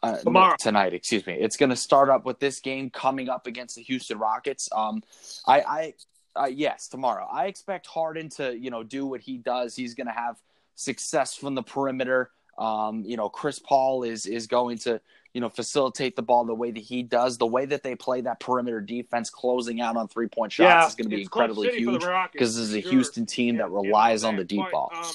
Uh, 0.02 0.18
Tomorrow. 0.18 0.56
tonight, 0.60 0.94
excuse 0.94 1.28
me. 1.28 1.34
It's 1.34 1.58
going 1.58 1.70
to 1.70 1.76
start 1.76 2.10
up 2.10 2.26
with 2.26 2.40
this 2.40 2.60
game 2.60 2.90
coming 2.90 3.30
up 3.30 3.48
against 3.48 3.76
the 3.76 3.84
Houston 3.84 4.18
Rockets. 4.18 4.70
Um, 4.72 5.04
I, 5.46 5.62
I 5.62 5.94
uh, 6.36 6.46
yes, 6.46 6.88
tomorrow. 6.88 7.28
I 7.32 7.48
expect 7.48 7.88
Harden 7.88 8.30
to, 8.30 8.58
you 8.58 8.70
know, 8.70 8.84
do 8.84 9.06
what 9.06 9.22
he 9.22 9.38
does. 9.38 9.76
He's 9.76 9.94
going 9.94 10.08
to 10.08 10.14
have 10.14 10.38
success 10.76 11.36
from 11.36 11.56
the 11.56 11.64
perimeter. 11.64 12.32
Um, 12.58 13.04
you 13.06 13.18
know, 13.18 13.30
Chris 13.30 13.60
Paul 13.60 14.04
is 14.04 14.26
is 14.26 14.48
going 14.48 14.78
to, 14.80 15.00
you 15.34 15.42
know, 15.42 15.50
facilitate 15.50 16.16
the 16.16 16.22
ball 16.22 16.44
the 16.46 16.54
way 16.54 16.72
that 16.72 16.80
he 16.80 17.04
does. 17.04 17.38
The 17.38 17.48
way 17.48 17.66
that 17.66 17.84
they 17.84 17.96
play 17.96 18.22
that 18.22 18.40
perimeter 18.40 18.82
defense, 18.82 19.30
closing 19.30 19.82
out 19.82 19.96
on 19.96 20.08
three 20.08 20.28
point 20.28 20.52
shots, 20.52 20.68
Yeah, 20.68 20.88
is 20.88 20.96
going 20.96 21.10
to 21.10 21.16
be 21.16 21.22
incredibly 21.22 21.70
City 21.70 21.86
for 21.86 21.92
the 21.92 22.00
huge 22.00 22.32
because 22.34 22.56
this 22.58 22.68
is 22.68 22.76
a 22.76 22.82
sure. 22.82 22.92
Houston 22.92 23.26
team 23.26 23.56
Yeah, 23.56 23.64
that 23.64 23.72
relies 23.72 24.24
on 24.24 24.36
the 24.36 24.44
deep 24.44 24.60
But, 24.60 24.72
ball. 24.72 24.92
Um, 24.94 25.14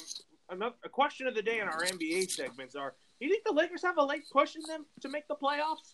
another, 0.49 0.75
a 0.83 0.89
question 0.89 1.27
of 1.27 1.35
the 1.35 1.43
day 1.43 1.59
in 1.59 1.67
our 1.67 1.83
NBA 1.83 2.31
segments 2.31 2.75
are: 2.75 2.95
Do 3.19 3.27
you 3.27 3.31
think 3.31 3.43
the 3.45 3.53
Lakers 3.53 3.83
have 3.83 3.97
a 3.97 4.03
late 4.03 4.23
push 4.31 4.55
in 4.55 4.63
them 4.67 4.85
to 5.01 5.09
make 5.09 5.27
the 5.27 5.35
playoffs? 5.35 5.93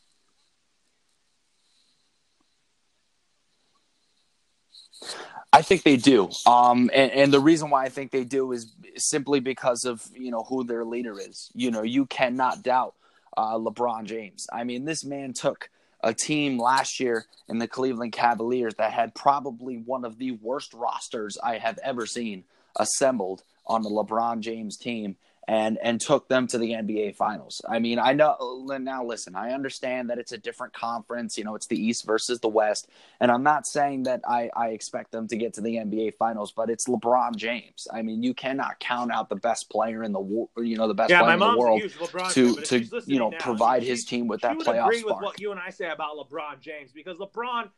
I 5.53 5.62
think 5.62 5.84
they 5.84 5.98
do. 5.98 6.29
Um, 6.46 6.89
and, 6.93 7.12
and 7.12 7.34
the 7.34 7.39
reason 7.39 7.70
why 7.70 7.84
I 7.84 7.89
think 7.89 8.12
they 8.12 8.24
do 8.24 8.51
is 8.53 8.72
simply 8.96 9.39
because 9.39 9.86
of 9.86 10.08
you 10.13 10.31
know 10.31 10.43
who 10.43 10.63
their 10.63 10.86
leader 10.86 11.20
is. 11.20 11.51
You 11.53 11.72
know, 11.72 11.81
you 11.81 12.05
cannot 12.05 12.63
doubt 12.63 12.96
uh, 13.36 13.55
LeBron 13.55 14.05
James. 14.05 14.48
I 14.51 14.63
mean, 14.63 14.86
this 14.86 15.03
man 15.03 15.34
took 15.34 15.70
a 16.03 16.13
team 16.13 16.58
last 16.58 17.00
year 17.00 17.25
in 17.48 17.60
the 17.60 17.67
Cleveland 17.67 18.13
Cavaliers 18.13 18.75
that 18.75 18.91
had 18.91 19.13
probably 19.13 19.77
one 19.77 20.05
of 20.05 20.17
the 20.17 20.31
worst 20.31 20.74
rosters 20.74 21.38
I 21.43 21.58
have 21.58 21.77
ever 21.84 22.05
seen 22.05 22.43
assembled 22.75 23.43
on 23.67 23.84
the 23.84 23.89
LeBron 23.89 24.39
James 24.39 24.77
team 24.77 25.15
and 25.48 25.77
and 25.81 26.00
took 26.00 26.27
them 26.29 26.48
to 26.48 26.57
the 26.57 26.71
NBA 26.71 27.15
finals. 27.15 27.62
I 27.67 27.79
mean, 27.79 28.00
I 28.00 28.13
know 28.13 28.63
now 28.79 29.03
listen, 29.03 29.36
I 29.36 29.51
understand 29.51 30.10
that 30.10 30.19
it's 30.19 30.31
a 30.31 30.38
different 30.38 30.74
conference, 30.74 31.38
you 31.38 31.43
know, 31.43 31.55
it's 31.55 31.67
the 31.67 31.81
East 31.81 32.05
versus 32.05 32.39
the 32.39 32.48
West, 32.50 32.89
and 33.19 33.31
I'm 33.31 33.43
not 33.43 33.65
saying 33.65 34.03
that 34.03 34.21
I 34.27 34.50
I 34.55 34.69
expect 34.69 35.12
them 35.12 35.27
to 35.27 35.36
get 35.36 35.53
to 35.55 35.62
the 35.62 35.75
NBA 35.77 36.15
finals, 36.15 36.51
but 36.51 36.69
it's 36.69 36.88
LeBron 36.88 37.36
James. 37.36 37.88
I 37.91 38.01
mean, 38.01 38.21
you 38.24 38.33
cannot 38.33 38.79
count 38.79 39.12
out 39.12 39.29
the 39.29 39.36
best 39.36 39.69
player 39.69 40.03
in 40.03 40.12
the 40.12 40.19
wo- 40.19 40.50
you 40.57 40.77
know, 40.77 40.88
the 40.88 40.93
best 40.93 41.10
yeah, 41.10 41.21
player 41.21 41.38
my 41.38 41.48
in 41.48 41.53
the 41.53 41.60
world 41.60 41.79
a 41.79 41.81
huge 41.81 41.95
LeBron 41.95 42.33
to 42.33 42.53
fan, 42.55 42.63
to 42.89 43.01
you 43.07 43.19
know 43.19 43.29
now, 43.29 43.38
provide 43.39 43.83
she- 43.83 43.89
his 43.89 44.05
team 44.05 44.27
with 44.27 44.41
that 44.41 44.57
playoff 44.57 44.86
agree 44.86 45.00
spark. 45.00 45.21
with 45.21 45.25
what 45.25 45.39
you 45.39 45.51
and 45.51 45.60
I 45.60 45.71
say 45.71 45.89
about 45.89 46.15
LeBron 46.17 46.60
James 46.60 46.91
because 46.91 47.17
LeBron, 47.17 47.69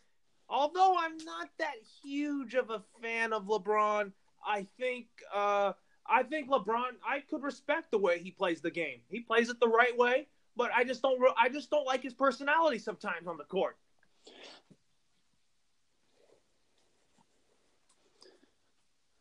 although 0.49 0.95
I'm 0.99 1.17
not 1.25 1.49
that 1.59 1.75
huge 2.03 2.55
of 2.55 2.69
a 2.69 2.81
fan 3.01 3.31
of 3.31 3.45
LeBron, 3.45 4.11
I 4.45 4.67
think 4.77 5.07
uh, 5.33 5.73
I 6.07 6.23
think 6.23 6.49
LeBron 6.49 6.91
I 7.07 7.21
could 7.29 7.43
respect 7.43 7.91
the 7.91 7.97
way 7.97 8.19
he 8.19 8.31
plays 8.31 8.61
the 8.61 8.71
game. 8.71 8.99
He 9.09 9.21
plays 9.21 9.49
it 9.49 9.59
the 9.59 9.67
right 9.67 9.97
way, 9.97 10.27
but 10.55 10.71
I 10.75 10.83
just 10.83 11.01
don't 11.01 11.19
I 11.37 11.49
just 11.49 11.69
don't 11.69 11.85
like 11.85 12.03
his 12.03 12.13
personality 12.13 12.79
sometimes 12.79 13.27
on 13.27 13.37
the 13.37 13.45
court. 13.45 13.77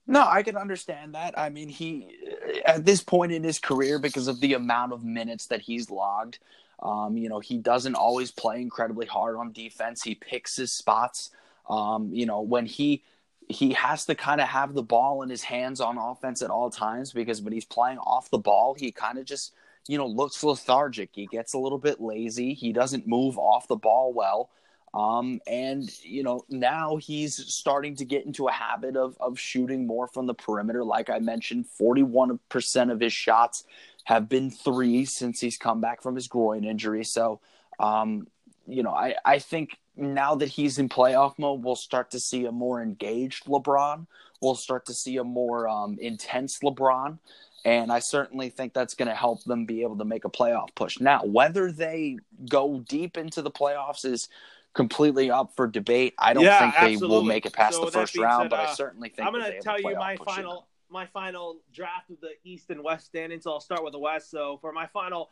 No, 0.06 0.26
I 0.26 0.42
can 0.42 0.56
understand 0.56 1.14
that. 1.14 1.38
I 1.38 1.48
mean, 1.48 1.68
he 1.68 2.18
at 2.66 2.84
this 2.84 3.02
point 3.02 3.32
in 3.32 3.44
his 3.44 3.58
career, 3.58 3.98
because 3.98 4.28
of 4.28 4.40
the 4.40 4.54
amount 4.54 4.92
of 4.92 5.04
minutes 5.04 5.46
that 5.46 5.62
he's 5.62 5.90
logged, 5.90 6.38
um, 6.82 7.16
you 7.16 7.28
know, 7.28 7.38
he 7.38 7.56
doesn't 7.56 7.94
always 7.94 8.30
play 8.30 8.60
incredibly 8.60 9.06
hard 9.06 9.36
on 9.36 9.52
defense. 9.52 10.02
He 10.02 10.14
picks 10.14 10.56
his 10.56 10.72
spots. 10.72 11.30
Um, 11.70 12.10
you 12.12 12.26
know, 12.26 12.40
when 12.40 12.66
he 12.66 13.04
he 13.52 13.72
has 13.74 14.06
to 14.06 14.14
kind 14.14 14.40
of 14.40 14.48
have 14.48 14.74
the 14.74 14.82
ball 14.82 15.22
in 15.22 15.28
his 15.28 15.42
hands 15.42 15.80
on 15.80 15.98
offense 15.98 16.42
at 16.42 16.50
all 16.50 16.70
times 16.70 17.12
because 17.12 17.42
when 17.42 17.52
he's 17.52 17.64
playing 17.64 17.98
off 17.98 18.30
the 18.30 18.38
ball, 18.38 18.74
he 18.74 18.90
kind 18.90 19.18
of 19.18 19.24
just 19.24 19.54
you 19.88 19.98
know 19.98 20.06
looks 20.06 20.42
lethargic. 20.42 21.10
He 21.12 21.26
gets 21.26 21.54
a 21.54 21.58
little 21.58 21.78
bit 21.78 22.00
lazy. 22.00 22.54
He 22.54 22.72
doesn't 22.72 23.06
move 23.06 23.38
off 23.38 23.68
the 23.68 23.76
ball 23.76 24.12
well. 24.12 24.50
Um, 24.94 25.40
and 25.46 25.88
you 26.02 26.22
know 26.22 26.44
now 26.50 26.96
he's 26.96 27.34
starting 27.34 27.96
to 27.96 28.04
get 28.04 28.26
into 28.26 28.48
a 28.48 28.52
habit 28.52 28.96
of 28.96 29.16
of 29.20 29.38
shooting 29.38 29.86
more 29.86 30.06
from 30.06 30.26
the 30.26 30.34
perimeter. 30.34 30.84
Like 30.84 31.08
I 31.08 31.18
mentioned, 31.18 31.66
forty 31.66 32.02
one 32.02 32.38
percent 32.50 32.90
of 32.90 33.00
his 33.00 33.12
shots 33.12 33.64
have 34.04 34.28
been 34.28 34.50
threes 34.50 35.16
since 35.16 35.40
he's 35.40 35.56
come 35.56 35.80
back 35.80 36.02
from 36.02 36.14
his 36.14 36.28
groin 36.28 36.64
injury. 36.64 37.04
So, 37.04 37.40
um, 37.78 38.26
you 38.66 38.82
know, 38.82 38.92
I 38.92 39.14
I 39.24 39.38
think 39.38 39.78
now 39.96 40.34
that 40.36 40.48
he's 40.48 40.78
in 40.78 40.88
playoff 40.88 41.38
mode, 41.38 41.62
we'll 41.62 41.76
start 41.76 42.10
to 42.12 42.20
see 42.20 42.46
a 42.46 42.52
more 42.52 42.82
engaged 42.82 43.44
LeBron. 43.46 44.06
We'll 44.40 44.54
start 44.54 44.86
to 44.86 44.94
see 44.94 45.18
a 45.18 45.24
more 45.24 45.68
um, 45.68 45.98
intense 46.00 46.60
LeBron. 46.60 47.18
And 47.64 47.92
I 47.92 48.00
certainly 48.00 48.48
think 48.50 48.72
that's 48.72 48.94
going 48.94 49.08
to 49.08 49.14
help 49.14 49.44
them 49.44 49.66
be 49.66 49.82
able 49.82 49.96
to 49.98 50.04
make 50.04 50.24
a 50.24 50.28
playoff 50.30 50.74
push. 50.74 50.98
Now, 50.98 51.24
whether 51.24 51.70
they 51.70 52.18
go 52.48 52.80
deep 52.88 53.16
into 53.16 53.40
the 53.40 53.52
playoffs 53.52 54.04
is 54.04 54.28
completely 54.74 55.30
up 55.30 55.54
for 55.54 55.68
debate. 55.68 56.14
I 56.18 56.32
don't 56.32 56.42
Yeah, 56.44 56.72
think 56.72 57.00
they 57.00 57.06
will 57.06 57.22
make 57.22 57.46
it 57.46 57.52
past 57.52 57.74
So 57.78 57.84
the 57.84 57.92
first 57.92 58.18
round, 58.18 58.44
said, 58.44 58.50
but 58.50 58.60
I 58.60 58.64
uh, 58.64 58.74
certainly 58.74 59.10
think 59.10 59.18
they 59.18 59.24
I'm 59.24 59.32
going 59.32 59.52
to 59.52 59.60
tell 59.60 59.80
you 59.80 59.94
my 59.96 60.12
in 60.12 60.18
final 60.18 60.66
my 60.90 61.06
final 61.06 61.60
draft 61.72 62.10
of 62.10 62.20
the 62.20 62.32
East 62.44 62.70
and 62.70 62.82
West 62.82 63.06
standings. 63.06 63.46
I'll 63.46 63.60
start 63.60 63.84
with 63.84 63.92
the 63.92 63.98
West. 63.98 64.30
So 64.30 64.58
for 64.60 64.72
my 64.72 64.86
final 64.86 65.30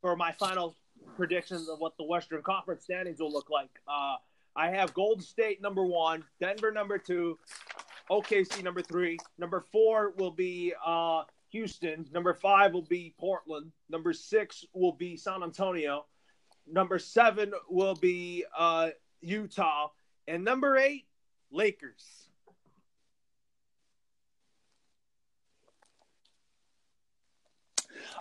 for 0.00 0.16
my 0.16 0.32
final 0.32 0.76
predictions 1.16 1.68
of 1.68 1.80
what 1.80 1.96
the 1.96 2.04
Western 2.04 2.42
Conference 2.42 2.84
standings 2.84 3.20
will 3.20 3.32
look 3.32 3.50
like, 3.50 3.70
uh, 3.88 4.16
I 4.54 4.68
have 4.68 4.92
Golden 4.92 5.22
State 5.22 5.62
number 5.62 5.84
one, 5.84 6.24
Denver 6.40 6.70
number 6.70 6.98
two, 6.98 7.38
OKC 8.10 8.62
number 8.62 8.82
three, 8.82 9.18
number 9.38 9.60
four 9.60 10.12
will 10.16 10.30
be 10.30 10.74
uh, 10.84 11.22
Houston, 11.50 12.06
number 12.12 12.34
five 12.34 12.72
will 12.72 12.82
be 12.82 13.14
Portland, 13.18 13.72
number 13.88 14.12
six 14.12 14.64
will 14.74 14.92
be 14.92 15.16
San 15.16 15.42
Antonio, 15.42 16.06
number 16.70 16.98
seven 16.98 17.52
will 17.68 17.94
be 17.94 18.44
uh, 18.56 18.90
Utah, 19.20 19.88
and 20.28 20.44
number 20.44 20.76
eight 20.76 21.06
Lakers. 21.50 22.21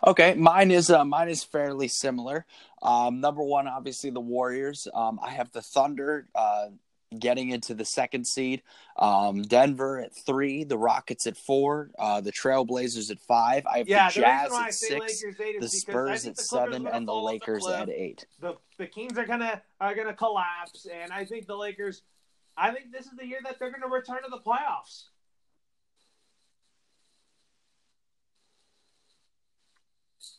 Okay, 0.05 0.33
mine 0.35 0.71
is 0.71 0.89
uh, 0.89 1.05
mine 1.05 1.29
is 1.29 1.43
fairly 1.43 1.87
similar. 1.87 2.45
Um, 2.81 3.21
number 3.21 3.43
one, 3.43 3.67
obviously 3.67 4.09
the 4.09 4.21
Warriors. 4.21 4.87
Um, 4.93 5.19
I 5.23 5.31
have 5.31 5.51
the 5.51 5.61
Thunder 5.61 6.27
uh, 6.33 6.67
getting 7.17 7.49
into 7.49 7.73
the 7.73 7.85
second 7.85 8.25
seed. 8.25 8.61
Um, 8.97 9.41
Denver 9.43 9.99
at 9.99 10.15
three, 10.15 10.63
the 10.63 10.77
Rockets 10.77 11.27
at 11.27 11.37
four, 11.37 11.91
uh, 11.99 12.21
the 12.21 12.31
Trailblazers 12.31 13.11
at 13.11 13.19
five. 13.19 13.65
I 13.65 13.79
have 13.79 13.87
Yeah, 13.87 14.09
the 14.09 14.15
the 14.15 14.21
Jazz 14.21 14.51
I 14.53 14.67
at 14.67 14.73
six, 14.73 15.21
the 15.21 15.27
is 15.27 15.35
because 15.35 15.59
I 15.59 15.69
Spurs 15.69 16.27
at 16.27 16.35
the 16.35 16.43
seven, 16.43 16.87
and 16.87 17.07
the 17.07 17.13
the 17.13 17.19
Lakers 17.19 17.67
at 17.67 17.89
eight. 17.89 18.25
the 18.39 18.55
the 18.77 18.87
Kings 18.87 19.17
are 19.17 19.25
gonna 19.25 19.61
are 19.79 19.95
gonna 19.95 20.13
collapse, 20.13 20.87
and 20.91 21.11
I 21.11 21.25
think 21.25 21.47
the 21.47 21.57
Lakers. 21.57 22.03
I 22.57 22.71
think 22.71 22.91
this 22.91 23.05
is 23.05 23.13
the 23.17 23.25
year 23.25 23.39
that 23.45 23.59
they're 23.59 23.71
gonna 23.71 23.87
return 23.87 24.23
to 24.23 24.29
the 24.29 24.39
playoffs. 24.39 25.05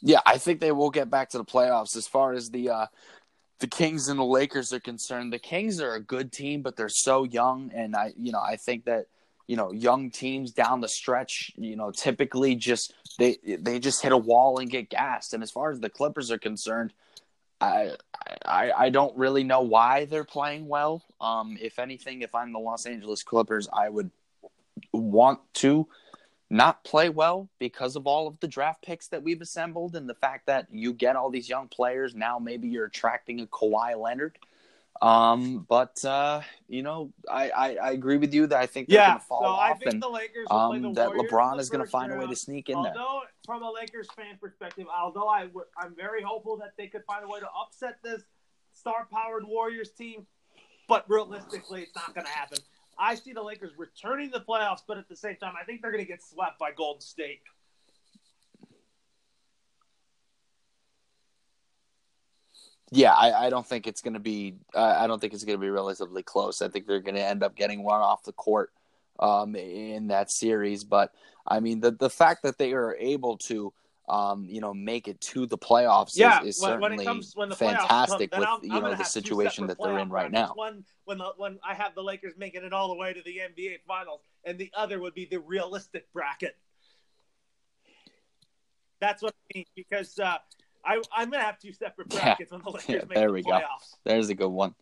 Yeah, 0.00 0.20
I 0.26 0.38
think 0.38 0.60
they 0.60 0.72
will 0.72 0.90
get 0.90 1.10
back 1.10 1.30
to 1.30 1.38
the 1.38 1.44
playoffs. 1.44 1.96
As 1.96 2.06
far 2.06 2.32
as 2.32 2.50
the 2.50 2.70
uh, 2.70 2.86
the 3.60 3.66
Kings 3.66 4.08
and 4.08 4.18
the 4.18 4.24
Lakers 4.24 4.72
are 4.72 4.80
concerned, 4.80 5.32
the 5.32 5.38
Kings 5.38 5.80
are 5.80 5.94
a 5.94 6.00
good 6.00 6.32
team, 6.32 6.62
but 6.62 6.76
they're 6.76 6.88
so 6.88 7.24
young, 7.24 7.70
and 7.74 7.94
I, 7.94 8.12
you 8.16 8.32
know, 8.32 8.40
I 8.40 8.56
think 8.56 8.84
that 8.86 9.06
you 9.46 9.56
know, 9.56 9.72
young 9.72 10.10
teams 10.10 10.52
down 10.52 10.80
the 10.80 10.88
stretch, 10.88 11.52
you 11.56 11.76
know, 11.76 11.90
typically 11.90 12.54
just 12.54 12.94
they 13.18 13.36
they 13.44 13.78
just 13.78 14.02
hit 14.02 14.12
a 14.12 14.16
wall 14.16 14.58
and 14.58 14.70
get 14.70 14.88
gassed. 14.88 15.34
And 15.34 15.42
as 15.42 15.50
far 15.50 15.70
as 15.70 15.80
the 15.80 15.90
Clippers 15.90 16.30
are 16.30 16.38
concerned, 16.38 16.92
I 17.60 17.92
I, 18.46 18.72
I 18.72 18.90
don't 18.90 19.16
really 19.16 19.44
know 19.44 19.60
why 19.60 20.06
they're 20.06 20.24
playing 20.24 20.68
well. 20.68 21.02
Um, 21.20 21.58
if 21.60 21.78
anything, 21.78 22.22
if 22.22 22.34
I'm 22.34 22.52
the 22.52 22.58
Los 22.58 22.86
Angeles 22.86 23.22
Clippers, 23.22 23.68
I 23.72 23.88
would 23.88 24.10
want 24.92 25.40
to 25.54 25.88
not 26.52 26.84
play 26.84 27.08
well 27.08 27.48
because 27.58 27.96
of 27.96 28.06
all 28.06 28.28
of 28.28 28.38
the 28.40 28.46
draft 28.46 28.82
picks 28.82 29.08
that 29.08 29.22
we've 29.22 29.40
assembled 29.40 29.96
and 29.96 30.06
the 30.06 30.14
fact 30.14 30.46
that 30.46 30.66
you 30.70 30.92
get 30.92 31.16
all 31.16 31.30
these 31.30 31.48
young 31.48 31.66
players. 31.66 32.14
Now 32.14 32.38
maybe 32.38 32.68
you're 32.68 32.84
attracting 32.84 33.40
a 33.40 33.46
Kawhi 33.46 33.98
Leonard. 33.98 34.38
Um, 35.00 35.66
but 35.68 36.04
uh, 36.04 36.42
you 36.68 36.82
know, 36.82 37.10
I, 37.28 37.50
I, 37.50 37.74
I 37.76 37.90
agree 37.92 38.18
with 38.18 38.34
you 38.34 38.46
that 38.48 38.60
I 38.60 38.66
think 38.66 38.88
they're 38.88 38.98
Yeah, 38.98 39.06
going 39.06 39.18
to 39.18 39.24
so 39.24 39.26
fall 39.26 39.44
I 39.44 39.70
off 39.70 39.78
think 39.78 39.92
and 39.92 40.02
the 40.02 40.08
Lakers 40.08 40.48
will 40.50 40.60
play 40.68 40.78
the 40.78 40.88
um, 40.88 40.94
that 40.94 41.08
LeBron 41.08 41.58
is 41.58 41.70
going 41.70 41.84
to 41.84 41.90
find 41.90 42.12
a 42.12 42.16
way 42.16 42.26
to 42.26 42.36
sneak 42.36 42.68
in 42.68 42.82
there. 42.82 42.94
Although, 42.96 43.22
from 43.46 43.62
a 43.62 43.70
Lakers 43.72 44.08
fan 44.14 44.36
perspective, 44.38 44.86
although 44.94 45.28
I 45.28 45.46
w- 45.46 45.66
I'm 45.78 45.96
very 45.96 46.22
hopeful 46.22 46.58
that 46.58 46.74
they 46.76 46.86
could 46.86 47.04
find 47.06 47.24
a 47.24 47.28
way 47.28 47.40
to 47.40 47.48
upset 47.60 47.96
this 48.04 48.22
star-powered 48.74 49.44
Warriors 49.46 49.90
team, 49.90 50.26
but 50.86 51.08
realistically, 51.08 51.82
it's 51.82 51.96
not 51.96 52.14
going 52.14 52.26
to 52.26 52.32
happen. 52.32 52.58
I 53.02 53.16
see 53.16 53.32
the 53.32 53.42
Lakers 53.42 53.72
returning 53.76 54.30
the 54.30 54.38
playoffs, 54.38 54.82
but 54.86 54.96
at 54.96 55.08
the 55.08 55.16
same 55.16 55.34
time, 55.34 55.54
I 55.60 55.64
think 55.64 55.82
they're 55.82 55.90
going 55.90 56.04
to 56.04 56.08
get 56.08 56.22
swept 56.22 56.60
by 56.60 56.70
Golden 56.70 57.00
State. 57.00 57.40
Yeah, 62.92 63.12
I, 63.12 63.46
I 63.46 63.50
don't 63.50 63.66
think 63.66 63.88
it's 63.88 64.02
going 64.02 64.14
to 64.14 64.20
be. 64.20 64.54
Uh, 64.72 64.96
I 65.00 65.08
don't 65.08 65.18
think 65.18 65.32
it's 65.32 65.42
going 65.42 65.58
to 65.58 65.60
be 65.60 65.70
relatively 65.70 66.22
close. 66.22 66.62
I 66.62 66.68
think 66.68 66.86
they're 66.86 67.00
going 67.00 67.16
to 67.16 67.24
end 67.24 67.42
up 67.42 67.56
getting 67.56 67.82
one 67.82 68.00
off 68.00 68.22
the 68.22 68.32
court 68.32 68.70
um, 69.18 69.56
in 69.56 70.08
that 70.08 70.30
series. 70.30 70.84
But 70.84 71.10
I 71.44 71.58
mean, 71.58 71.80
the 71.80 71.90
the 71.90 72.10
fact 72.10 72.44
that 72.44 72.58
they 72.58 72.72
are 72.72 72.94
able 72.94 73.36
to 73.48 73.72
um, 74.08 74.46
you 74.48 74.60
know, 74.60 74.74
make 74.74 75.08
it 75.08 75.20
to 75.20 75.46
the 75.46 75.58
playoffs 75.58 76.16
Yeah, 76.16 76.42
is, 76.42 76.56
is 76.56 76.62
when, 76.62 76.70
certainly 76.72 76.96
when 76.96 77.00
it 77.00 77.04
comes 77.04 77.32
when 77.34 77.48
the 77.48 77.56
fantastic 77.56 78.30
come, 78.30 78.40
with 78.40 78.48
I'm, 78.48 78.64
you 78.64 78.76
I'm 78.76 78.82
know 78.82 78.94
the 78.94 79.04
situation 79.04 79.66
that 79.68 79.78
they're 79.80 79.98
in 79.98 80.10
right 80.10 80.30
now. 80.30 80.52
One 80.54 80.84
when 81.04 81.18
the, 81.18 81.32
when 81.36 81.58
I 81.64 81.74
have 81.74 81.94
the 81.94 82.02
Lakers 82.02 82.34
making 82.36 82.64
it 82.64 82.72
all 82.72 82.88
the 82.88 82.96
way 82.96 83.12
to 83.12 83.22
the 83.22 83.38
NBA 83.38 83.78
Finals, 83.86 84.20
and 84.44 84.58
the 84.58 84.70
other 84.74 85.00
would 85.00 85.14
be 85.14 85.26
the 85.26 85.38
realistic 85.40 86.12
bracket. 86.12 86.56
That's 89.00 89.22
what 89.22 89.34
I 89.34 89.58
mean 89.58 89.64
because 89.76 90.18
uh, 90.18 90.38
I 90.84 91.00
I'm 91.14 91.30
gonna 91.30 91.42
have 91.42 91.58
two 91.58 91.72
separate 91.72 92.08
Yeah. 92.12 92.20
brackets 92.20 92.52
when 92.52 92.62
the 92.62 92.70
Lakers 92.70 92.88
Yeah, 92.88 93.00
make 93.08 93.14
there 93.14 93.28
the 93.28 93.34
we 93.34 93.42
go. 93.42 93.50
playoffs 93.50 93.96
There's 94.04 94.28
a 94.28 94.34
good 94.34 94.48
one. 94.50 94.74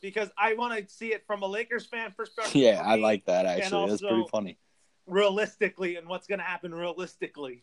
because 0.00 0.30
I 0.38 0.54
want 0.54 0.78
to 0.78 0.92
see 0.92 1.08
it 1.12 1.24
from 1.26 1.42
a 1.42 1.46
Lakers 1.46 1.86
fan 1.86 2.12
perspective. 2.16 2.54
Yeah, 2.60 2.82
I 2.84 2.96
like 2.96 3.24
that 3.26 3.46
actually. 3.46 3.88
That's 3.88 4.02
pretty 4.02 4.26
funny. 4.30 4.58
Realistically 5.06 5.96
and 5.96 6.08
what's 6.08 6.26
going 6.26 6.38
to 6.38 6.44
happen 6.44 6.74
realistically. 6.74 7.62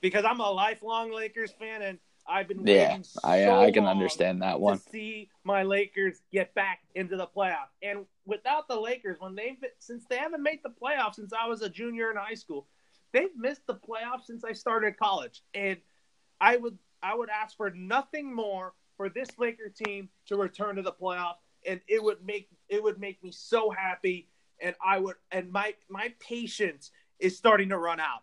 Because 0.00 0.24
I'm 0.24 0.40
a 0.40 0.50
lifelong 0.50 1.12
Lakers 1.12 1.52
fan 1.58 1.82
and 1.82 1.98
I've 2.28 2.46
been 2.46 2.64
Yeah, 2.64 2.90
waiting 2.90 3.04
I 3.24 3.42
uh, 3.44 3.46
so 3.46 3.60
I 3.60 3.70
can 3.70 3.86
understand 3.86 4.42
that 4.42 4.60
one. 4.60 4.78
to 4.78 4.84
see 4.90 5.30
my 5.44 5.62
Lakers 5.62 6.20
get 6.30 6.54
back 6.54 6.80
into 6.94 7.16
the 7.16 7.26
playoffs. 7.26 7.72
And 7.82 8.04
without 8.26 8.68
the 8.68 8.78
Lakers, 8.78 9.16
when 9.18 9.34
they've 9.34 9.56
since 9.78 10.04
they 10.08 10.18
haven't 10.18 10.42
made 10.42 10.60
the 10.62 10.70
playoffs 10.70 11.14
since 11.14 11.32
I 11.32 11.46
was 11.48 11.62
a 11.62 11.68
junior 11.68 12.10
in 12.10 12.16
high 12.16 12.34
school, 12.34 12.66
they've 13.12 13.34
missed 13.36 13.66
the 13.66 13.76
playoffs 13.76 14.26
since 14.26 14.44
I 14.44 14.52
started 14.52 14.98
college. 14.98 15.42
And 15.54 15.78
I 16.40 16.56
would 16.56 16.78
I 17.02 17.14
would 17.14 17.30
ask 17.30 17.56
for 17.56 17.70
nothing 17.70 18.32
more 18.32 18.74
for 18.96 19.08
this 19.08 19.28
Laker 19.38 19.70
team 19.70 20.08
to 20.26 20.36
return 20.36 20.76
to 20.76 20.82
the 20.82 20.92
playoffs, 20.92 21.36
and 21.66 21.80
it 21.88 22.02
would 22.02 22.24
make 22.24 22.48
it 22.68 22.82
would 22.82 23.00
make 23.00 23.22
me 23.24 23.32
so 23.32 23.70
happy. 23.70 24.28
And 24.60 24.74
I 24.84 24.98
would 24.98 25.16
and 25.30 25.50
my 25.52 25.74
my 25.88 26.12
patience 26.20 26.90
is 27.18 27.36
starting 27.36 27.70
to 27.70 27.78
run 27.78 28.00
out. 28.00 28.22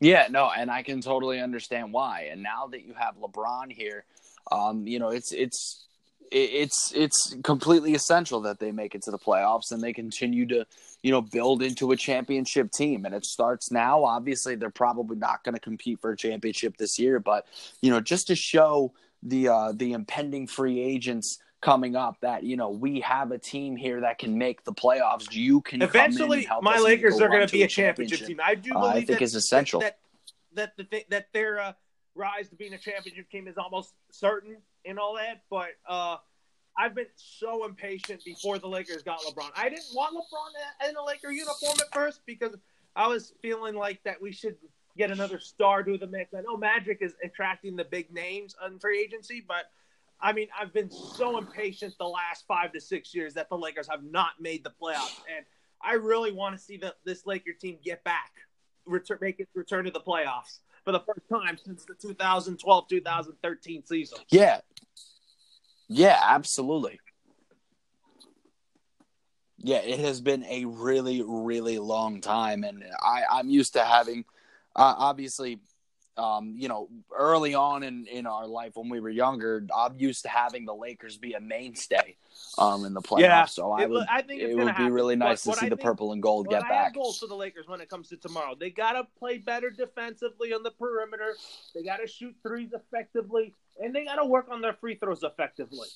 Yeah, 0.00 0.28
no, 0.30 0.50
and 0.50 0.70
I 0.70 0.82
can 0.82 1.02
totally 1.02 1.40
understand 1.40 1.92
why. 1.92 2.28
And 2.30 2.42
now 2.42 2.68
that 2.68 2.84
you 2.86 2.94
have 2.94 3.16
LeBron 3.18 3.70
here, 3.70 4.04
um, 4.50 4.86
you 4.86 4.98
know, 4.98 5.10
it's 5.10 5.30
it's 5.30 5.86
it's 6.32 6.92
it's 6.94 7.36
completely 7.42 7.94
essential 7.94 8.40
that 8.42 8.60
they 8.60 8.72
make 8.72 8.94
it 8.94 9.02
to 9.02 9.10
the 9.10 9.18
playoffs 9.18 9.72
and 9.72 9.82
they 9.82 9.92
continue 9.92 10.46
to, 10.46 10.64
you 11.02 11.10
know, 11.10 11.20
build 11.20 11.62
into 11.62 11.92
a 11.92 11.96
championship 11.96 12.70
team. 12.72 13.04
And 13.04 13.14
it 13.14 13.26
starts 13.26 13.70
now. 13.70 14.04
Obviously, 14.04 14.54
they're 14.54 14.70
probably 14.70 15.16
not 15.16 15.44
going 15.44 15.54
to 15.54 15.60
compete 15.60 16.00
for 16.00 16.12
a 16.12 16.16
championship 16.16 16.78
this 16.78 16.98
year, 16.98 17.20
but 17.20 17.46
you 17.82 17.90
know, 17.90 18.00
just 18.00 18.28
to 18.28 18.34
show 18.34 18.94
the 19.22 19.48
uh, 19.48 19.72
the 19.74 19.92
impending 19.92 20.46
free 20.46 20.80
agents 20.80 21.38
coming 21.60 21.94
up 21.94 22.16
that 22.22 22.42
you 22.42 22.56
know 22.56 22.70
we 22.70 23.00
have 23.00 23.32
a 23.32 23.38
team 23.38 23.76
here 23.76 24.00
that 24.00 24.18
can 24.18 24.36
make 24.36 24.64
the 24.64 24.72
playoffs. 24.72 25.32
You 25.32 25.60
can 25.60 25.82
Eventually, 25.82 26.46
my 26.62 26.78
Lakers 26.78 27.18
go 27.18 27.26
are 27.26 27.28
going 27.28 27.46
to 27.46 27.52
be 27.52 27.62
a 27.62 27.68
championship 27.68 28.26
team. 28.26 28.40
I 28.42 28.54
do 28.54 28.72
Uh, 28.74 28.86
I 28.86 28.94
think 28.94 29.08
that, 29.08 29.22
is 29.22 29.34
essential. 29.34 29.80
that 29.80 29.98
that 30.54 30.76
the 30.76 31.04
that 31.10 31.28
their 31.32 31.60
uh, 31.60 31.72
rise 32.14 32.48
to 32.48 32.56
being 32.56 32.74
a 32.74 32.78
championship 32.78 33.30
team 33.30 33.46
is 33.48 33.58
almost 33.58 33.94
certain 34.10 34.56
and 34.84 34.98
all 34.98 35.16
that. 35.16 35.42
But 35.50 35.70
uh, 35.88 36.16
I've 36.76 36.94
been 36.94 37.06
so 37.16 37.64
impatient 37.64 38.24
before 38.24 38.58
the 38.58 38.68
Lakers 38.68 39.02
got 39.02 39.20
LeBron. 39.20 39.50
I 39.54 39.68
didn't 39.68 39.84
want 39.94 40.14
LeBron 40.16 40.88
in 40.88 40.96
a 40.96 41.04
Laker 41.04 41.30
uniform 41.30 41.76
at 41.80 41.92
first 41.92 42.20
because 42.26 42.56
I 42.96 43.06
was 43.06 43.34
feeling 43.42 43.74
like 43.74 44.02
that 44.04 44.20
we 44.20 44.32
should 44.32 44.56
get 44.96 45.10
another 45.10 45.38
star 45.38 45.82
to 45.82 45.96
the 45.98 46.06
mix. 46.06 46.34
I 46.34 46.40
know 46.42 46.56
Magic 46.56 46.98
is 47.00 47.14
attracting 47.24 47.76
the 47.76 47.84
big 47.84 48.12
names 48.12 48.54
on 48.62 48.78
free 48.78 49.00
agency, 49.00 49.44
but 49.46 49.70
I 50.20 50.32
mean, 50.32 50.48
I've 50.58 50.72
been 50.72 50.90
so 50.90 51.38
impatient 51.38 51.94
the 51.98 52.04
last 52.04 52.44
five 52.46 52.72
to 52.72 52.80
six 52.80 53.14
years 53.14 53.34
that 53.34 53.48
the 53.48 53.56
Lakers 53.56 53.88
have 53.90 54.02
not 54.04 54.32
made 54.40 54.64
the 54.64 54.72
playoffs, 54.82 55.20
and 55.34 55.44
I 55.82 55.94
really 55.94 56.32
want 56.32 56.56
to 56.56 56.62
see 56.62 56.76
the, 56.76 56.94
this 57.04 57.26
Laker 57.26 57.52
team 57.52 57.78
get 57.82 58.04
back, 58.04 58.32
return, 58.84 59.18
make 59.20 59.40
it 59.40 59.48
return 59.54 59.84
to 59.86 59.90
the 59.90 60.00
playoffs 60.00 60.58
for 60.84 60.92
the 60.92 61.00
first 61.00 61.28
time 61.30 61.58
since 61.64 61.84
the 61.84 61.94
2012-2013 61.94 63.86
season. 63.86 64.18
Yeah. 64.30 64.60
Yeah, 65.88 66.18
absolutely. 66.22 67.00
Yeah, 69.58 69.78
it 69.78 70.00
has 70.00 70.20
been 70.20 70.44
a 70.44 70.64
really, 70.64 71.22
really 71.26 71.78
long 71.78 72.20
time, 72.20 72.64
and 72.64 72.82
I, 73.02 73.24
I'm 73.30 73.50
used 73.50 73.74
to 73.74 73.84
having, 73.84 74.24
uh, 74.76 74.94
obviously, 74.98 75.58
um, 76.16 76.54
you 76.56 76.68
know, 76.68 76.88
early 77.16 77.54
on 77.54 77.82
in, 77.82 78.06
in 78.06 78.26
our 78.26 78.46
life 78.46 78.72
when 78.74 78.88
we 78.90 79.00
were 79.00 79.08
younger, 79.10 79.64
I'm 79.74 79.98
used 79.98 80.22
to 80.22 80.28
having 80.28 80.66
the 80.66 80.74
Lakers 80.74 81.16
be 81.16 81.32
a 81.32 81.40
mainstay 81.40 82.16
um, 82.58 82.84
in 82.84 82.92
the 82.92 83.00
playoffs. 83.00 83.20
Yeah, 83.20 83.44
so 83.46 83.70
I 83.72 83.82
It- 83.84 83.90
would, 83.90 84.06
I 84.10 84.20
think 84.22 84.42
it 84.42 84.54
would 84.54 84.64
be 84.64 84.66
happen. 84.66 84.92
really 84.92 85.16
But 85.16 85.24
nice 85.26 85.42
to 85.44 85.52
see 85.54 85.66
I 85.66 85.68
the 85.70 85.76
think- 85.76 85.86
purple 85.86 86.12
and 86.12 86.22
gold 86.22 86.48
get 86.48 86.64
I 86.64 86.68
back. 86.68 86.94
goals 86.94 87.18
for 87.18 87.26
the 87.26 87.34
Lakers 87.36 87.68
when 87.68 87.80
it 87.80 87.88
comes 87.88 88.08
to 88.10 88.16
tomorrow. 88.18 88.54
They 88.54 88.70
got 88.70 88.92
to 88.92 89.06
play 89.18 89.38
better 89.38 89.70
defensively 89.70 90.52
on 90.52 90.62
the 90.62 90.72
perimeter. 90.72 91.36
They 91.74 91.82
got 91.84 91.98
to 91.98 92.06
shoot 92.06 92.34
threes 92.42 92.72
effectively, 92.74 93.54
and 93.82 93.94
they 93.94 94.04
got 94.04 94.16
to 94.16 94.24
work 94.26 94.48
on 94.50 94.60
their 94.60 94.74
free 94.74 94.96
throws 94.96 95.22
effectively. 95.22 95.88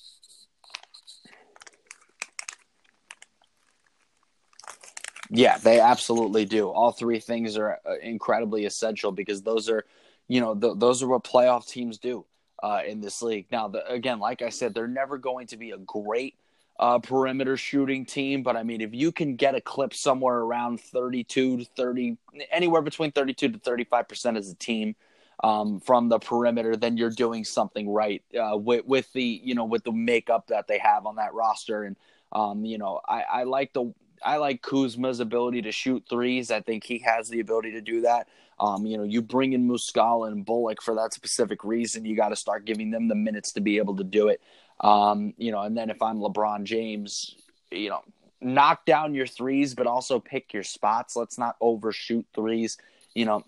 Yeah, 5.30 5.58
they 5.58 5.80
absolutely 5.80 6.44
do. 6.44 6.68
All 6.70 6.92
three 6.92 7.18
things 7.18 7.56
are 7.56 7.78
uh, 7.86 7.98
incredibly 8.02 8.66
essential 8.66 9.10
because 9.10 9.42
those 9.42 9.68
are, 9.70 9.84
you 10.28 10.40
know, 10.40 10.54
th- 10.54 10.74
those 10.76 11.02
are 11.02 11.08
what 11.08 11.24
playoff 11.24 11.66
teams 11.66 11.98
do 11.98 12.26
uh, 12.62 12.82
in 12.86 13.00
this 13.00 13.22
league. 13.22 13.46
Now, 13.50 13.68
the, 13.68 13.86
again, 13.90 14.20
like 14.20 14.42
I 14.42 14.50
said, 14.50 14.74
they're 14.74 14.86
never 14.86 15.18
going 15.18 15.46
to 15.48 15.56
be 15.56 15.70
a 15.70 15.78
great 15.78 16.36
uh, 16.78 16.98
perimeter 16.98 17.56
shooting 17.56 18.04
team, 18.04 18.42
but 18.42 18.56
I 18.56 18.64
mean, 18.64 18.80
if 18.80 18.92
you 18.94 19.12
can 19.12 19.36
get 19.36 19.54
a 19.54 19.60
clip 19.60 19.94
somewhere 19.94 20.38
around 20.38 20.80
32 20.80 21.58
to 21.58 21.64
30, 21.64 22.18
anywhere 22.50 22.82
between 22.82 23.12
32 23.12 23.50
to 23.50 23.58
35 23.58 24.08
percent 24.08 24.36
as 24.36 24.50
a 24.50 24.56
team 24.56 24.96
um, 25.42 25.80
from 25.80 26.08
the 26.08 26.18
perimeter, 26.18 26.76
then 26.76 26.96
you're 26.96 27.10
doing 27.10 27.44
something 27.44 27.88
right 27.88 28.22
uh, 28.38 28.56
with, 28.56 28.84
with 28.86 29.12
the, 29.12 29.22
you 29.22 29.54
know, 29.54 29.64
with 29.64 29.84
the 29.84 29.92
makeup 29.92 30.48
that 30.48 30.66
they 30.66 30.78
have 30.78 31.06
on 31.06 31.16
that 31.16 31.32
roster. 31.32 31.84
And, 31.84 31.96
um, 32.32 32.64
you 32.64 32.78
know, 32.78 33.00
I, 33.08 33.22
I 33.22 33.42
like 33.44 33.72
the 33.72 33.92
I 34.24 34.38
like 34.38 34.62
Kuzma's 34.62 35.20
ability 35.20 35.62
to 35.62 35.72
shoot 35.72 36.04
threes. 36.08 36.50
I 36.50 36.60
think 36.60 36.84
he 36.84 36.98
has 37.00 37.28
the 37.28 37.40
ability 37.40 37.72
to 37.72 37.80
do 37.80 38.02
that. 38.02 38.28
Um, 38.58 38.86
you 38.86 38.96
know, 38.96 39.04
you 39.04 39.20
bring 39.20 39.52
in 39.52 39.68
Muscala 39.68 40.28
and 40.28 40.44
Bullock 40.44 40.80
for 40.80 40.94
that 40.94 41.12
specific 41.12 41.64
reason. 41.64 42.04
You 42.04 42.16
got 42.16 42.28
to 42.28 42.36
start 42.36 42.64
giving 42.64 42.90
them 42.90 43.08
the 43.08 43.14
minutes 43.14 43.52
to 43.52 43.60
be 43.60 43.78
able 43.78 43.96
to 43.96 44.04
do 44.04 44.28
it. 44.28 44.40
Um, 44.80 45.34
you 45.36 45.50
know, 45.52 45.62
and 45.62 45.76
then 45.76 45.90
if 45.90 46.00
I'm 46.00 46.18
LeBron 46.18 46.64
James, 46.64 47.34
you 47.70 47.90
know, 47.90 48.02
knock 48.40 48.84
down 48.84 49.14
your 49.14 49.26
threes, 49.26 49.74
but 49.74 49.86
also 49.86 50.20
pick 50.20 50.52
your 50.52 50.62
spots. 50.62 51.16
Let's 51.16 51.38
not 51.38 51.56
overshoot 51.60 52.26
threes. 52.34 52.76
You 53.14 53.24
know, 53.24 53.44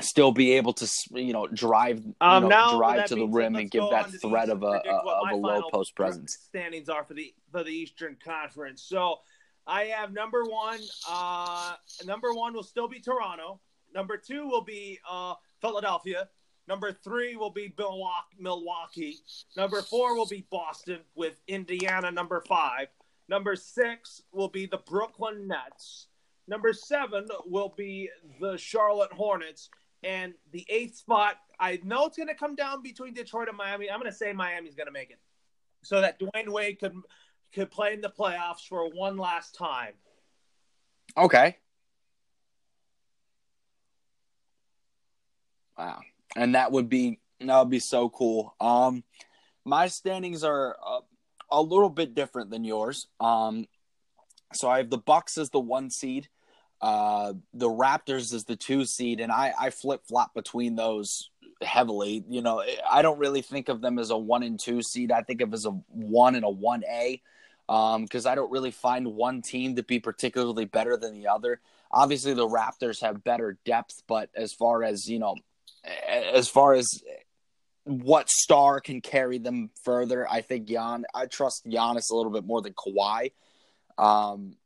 still 0.00 0.32
be 0.32 0.52
able 0.52 0.72
to 0.74 0.88
you 1.14 1.32
know 1.32 1.46
drive 1.46 2.04
you 2.04 2.14
Um, 2.20 2.48
know, 2.48 2.76
drive 2.76 3.06
to 3.06 3.14
the 3.16 3.26
rim 3.26 3.56
and 3.56 3.70
give 3.70 3.82
that 3.90 4.04
on 4.06 4.10
to 4.12 4.12
the 4.12 4.28
threat 4.28 4.48
of 4.48 4.62
a, 4.62 4.66
and 4.66 4.82
predict 4.82 5.04
what 5.04 5.32
of 5.32 5.32
a 5.32 5.36
low 5.36 5.70
post 5.70 5.94
presence. 5.94 6.38
Standings 6.48 6.88
are 6.88 7.04
for 7.04 7.14
the 7.14 7.34
for 7.50 7.62
the 7.64 7.70
Eastern 7.70 8.16
Conference. 8.22 8.82
So 8.82 9.20
I 9.70 9.84
have 9.84 10.12
number 10.12 10.42
one. 10.42 10.80
Uh, 11.08 11.74
number 12.04 12.34
one 12.34 12.52
will 12.52 12.64
still 12.64 12.88
be 12.88 12.98
Toronto. 12.98 13.60
Number 13.94 14.16
two 14.16 14.48
will 14.48 14.64
be 14.64 14.98
uh, 15.08 15.34
Philadelphia. 15.60 16.28
Number 16.66 16.92
three 16.92 17.36
will 17.36 17.50
be 17.50 17.72
Milwaukee. 18.38 19.18
Number 19.56 19.80
four 19.82 20.16
will 20.16 20.26
be 20.26 20.44
Boston 20.50 20.98
with 21.14 21.40
Indiana. 21.46 22.10
Number 22.10 22.42
five. 22.48 22.88
Number 23.28 23.54
six 23.54 24.22
will 24.32 24.48
be 24.48 24.66
the 24.66 24.78
Brooklyn 24.78 25.46
Nets. 25.46 26.08
Number 26.48 26.72
seven 26.72 27.28
will 27.46 27.72
be 27.76 28.10
the 28.40 28.56
Charlotte 28.56 29.12
Hornets. 29.12 29.70
And 30.02 30.34
the 30.50 30.66
eighth 30.68 30.96
spot, 30.96 31.36
I 31.60 31.78
know 31.84 32.06
it's 32.06 32.16
going 32.16 32.28
to 32.28 32.34
come 32.34 32.56
down 32.56 32.82
between 32.82 33.14
Detroit 33.14 33.48
and 33.48 33.56
Miami. 33.56 33.88
I'm 33.88 34.00
going 34.00 34.10
to 34.10 34.16
say 34.16 34.32
Miami's 34.32 34.74
going 34.74 34.86
to 34.88 34.92
make 34.92 35.10
it, 35.10 35.20
so 35.82 36.00
that 36.00 36.18
Dwyane 36.18 36.48
Wade 36.48 36.80
could 36.80 36.94
could 37.52 37.70
play 37.70 37.92
in 37.92 38.00
the 38.00 38.10
playoffs 38.10 38.66
for 38.68 38.88
one 38.88 39.16
last 39.16 39.54
time. 39.54 39.94
Okay. 41.16 41.56
Wow. 45.76 46.00
And 46.36 46.54
that 46.54 46.72
would 46.72 46.88
be 46.88 47.18
that 47.40 47.58
would 47.58 47.70
be 47.70 47.80
so 47.80 48.08
cool. 48.08 48.54
Um 48.60 49.02
my 49.64 49.88
standings 49.88 50.44
are 50.44 50.76
a, 50.84 51.00
a 51.50 51.62
little 51.62 51.90
bit 51.90 52.14
different 52.14 52.50
than 52.50 52.64
yours. 52.64 53.08
Um 53.18 53.66
so 54.52 54.68
I 54.68 54.78
have 54.78 54.90
the 54.90 54.98
Bucks 54.98 55.38
as 55.38 55.50
the 55.50 55.60
1 55.60 55.90
seed, 55.90 56.28
uh 56.80 57.34
the 57.54 57.68
Raptors 57.68 58.32
as 58.32 58.44
the 58.44 58.56
2 58.56 58.84
seed 58.84 59.20
and 59.20 59.32
I 59.32 59.52
I 59.58 59.70
flip-flop 59.70 60.34
between 60.34 60.76
those 60.76 61.30
heavily. 61.62 62.24
You 62.28 62.42
know, 62.42 62.62
I 62.88 63.02
don't 63.02 63.18
really 63.18 63.42
think 63.42 63.68
of 63.68 63.80
them 63.80 63.98
as 63.98 64.10
a 64.10 64.18
1 64.18 64.42
and 64.42 64.58
2 64.58 64.82
seed. 64.82 65.12
I 65.12 65.22
think 65.22 65.40
of 65.40 65.52
as 65.52 65.66
a 65.66 65.70
1 65.70 66.34
and 66.34 66.44
a 66.44 66.48
1A. 66.48 67.20
Because 67.70 68.26
um, 68.26 68.32
I 68.32 68.34
don't 68.34 68.50
really 68.50 68.72
find 68.72 69.14
one 69.14 69.42
team 69.42 69.76
to 69.76 69.84
be 69.84 70.00
particularly 70.00 70.64
better 70.64 70.96
than 70.96 71.14
the 71.14 71.28
other. 71.28 71.60
Obviously, 71.92 72.34
the 72.34 72.48
Raptors 72.48 73.00
have 73.00 73.22
better 73.22 73.58
depth, 73.64 74.02
but 74.08 74.28
as 74.34 74.52
far 74.52 74.82
as 74.82 75.08
you 75.08 75.20
know, 75.20 75.36
as 76.08 76.48
far 76.48 76.74
as 76.74 76.88
what 77.84 78.28
star 78.28 78.80
can 78.80 79.00
carry 79.00 79.38
them 79.38 79.70
further, 79.84 80.28
I 80.28 80.40
think 80.40 80.66
Jan. 80.66 81.04
I 81.14 81.26
trust 81.26 81.64
Giannis 81.64 82.10
a 82.10 82.16
little 82.16 82.32
bit 82.32 82.44
more 82.44 82.60
than 82.60 82.72
Kawhi. 82.72 83.30
Um, 83.96 84.56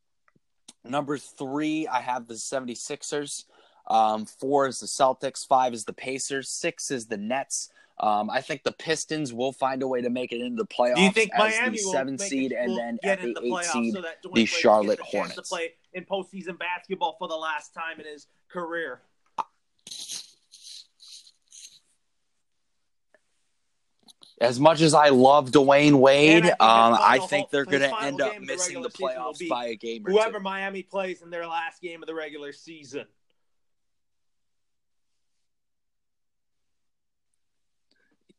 number 0.83 1.19
three, 1.19 1.87
I 1.87 2.01
have 2.01 2.27
the 2.27 2.35
76ers. 2.35 3.45
Um, 3.87 4.25
four 4.25 4.67
is 4.67 4.79
the 4.79 4.87
Celtics. 4.87 5.47
Five 5.47 5.75
is 5.75 5.85
the 5.85 5.93
Pacers. 5.93 6.59
Six 6.59 6.90
is 6.90 7.07
the 7.07 7.19
Nets. 7.19 7.69
Um, 7.98 8.28
I 8.28 8.40
think 8.40 8.64
the 8.64 8.72
Pistons 8.72 9.33
will 9.33 9.52
find 9.52 9.83
a 9.83 9.87
way 9.88 10.02
to 10.02 10.11
make 10.11 10.33
it 10.33 10.40
into 10.40 10.57
the 10.57 10.66
playoffs. 10.66 10.96
Do 10.96 11.02
you 11.02 11.12
think 11.12 11.30
as 11.35 11.38
Miami 11.38 11.76
the 11.76 11.83
seven 11.85 12.18
seed 12.18 12.52
it, 12.52 12.57
and 12.57 12.76
then 12.76 12.98
get 13.02 13.20
at 13.20 13.35
the, 13.35 13.40
the 13.40 13.46
eight 13.46 13.64
seed, 13.64 13.94
so 13.94 14.02
the 14.35 14.44
Charlotte 14.46 14.98
chance 14.98 15.11
Hornets? 15.11 15.37
to 15.37 15.42
play 15.42 15.70
in 15.92 16.04
postseason 16.04 16.59
basketball 16.59 17.14
for 17.18 17.28
the 17.28 17.37
last 17.37 17.72
time 17.72 18.00
in 18.00 18.07
his 18.07 18.26
career? 18.48 19.00
As 24.40 24.59
much 24.59 24.80
as 24.80 24.94
I 24.94 25.11
love 25.11 25.52
Dwyane 25.52 25.94
Wade, 25.94 26.44
And 26.44 26.50
um, 26.50 26.57
I 26.61 26.98
I 27.00 27.18
think 27.18 27.30
think 27.30 27.50
they're 27.50 27.64
going 27.64 27.88
to 27.88 28.02
end 28.02 28.20
up 28.20 28.35
the 28.35 28.40
missing 28.40 28.83
the 28.83 28.90
playoffs 28.90 29.48
by 29.48 29.66
a 29.66 29.76
game 29.76 30.04
or 30.07 30.11
Whoever 30.11 30.38
two. 30.38 30.42
Miami 30.42 30.83
plays 30.83 31.22
in 31.22 31.30
their 31.30 31.46
last 31.46 31.80
game 31.80 32.02
of 32.02 32.09
the 32.09 32.14
regular 32.14 32.52
season. 32.52 33.07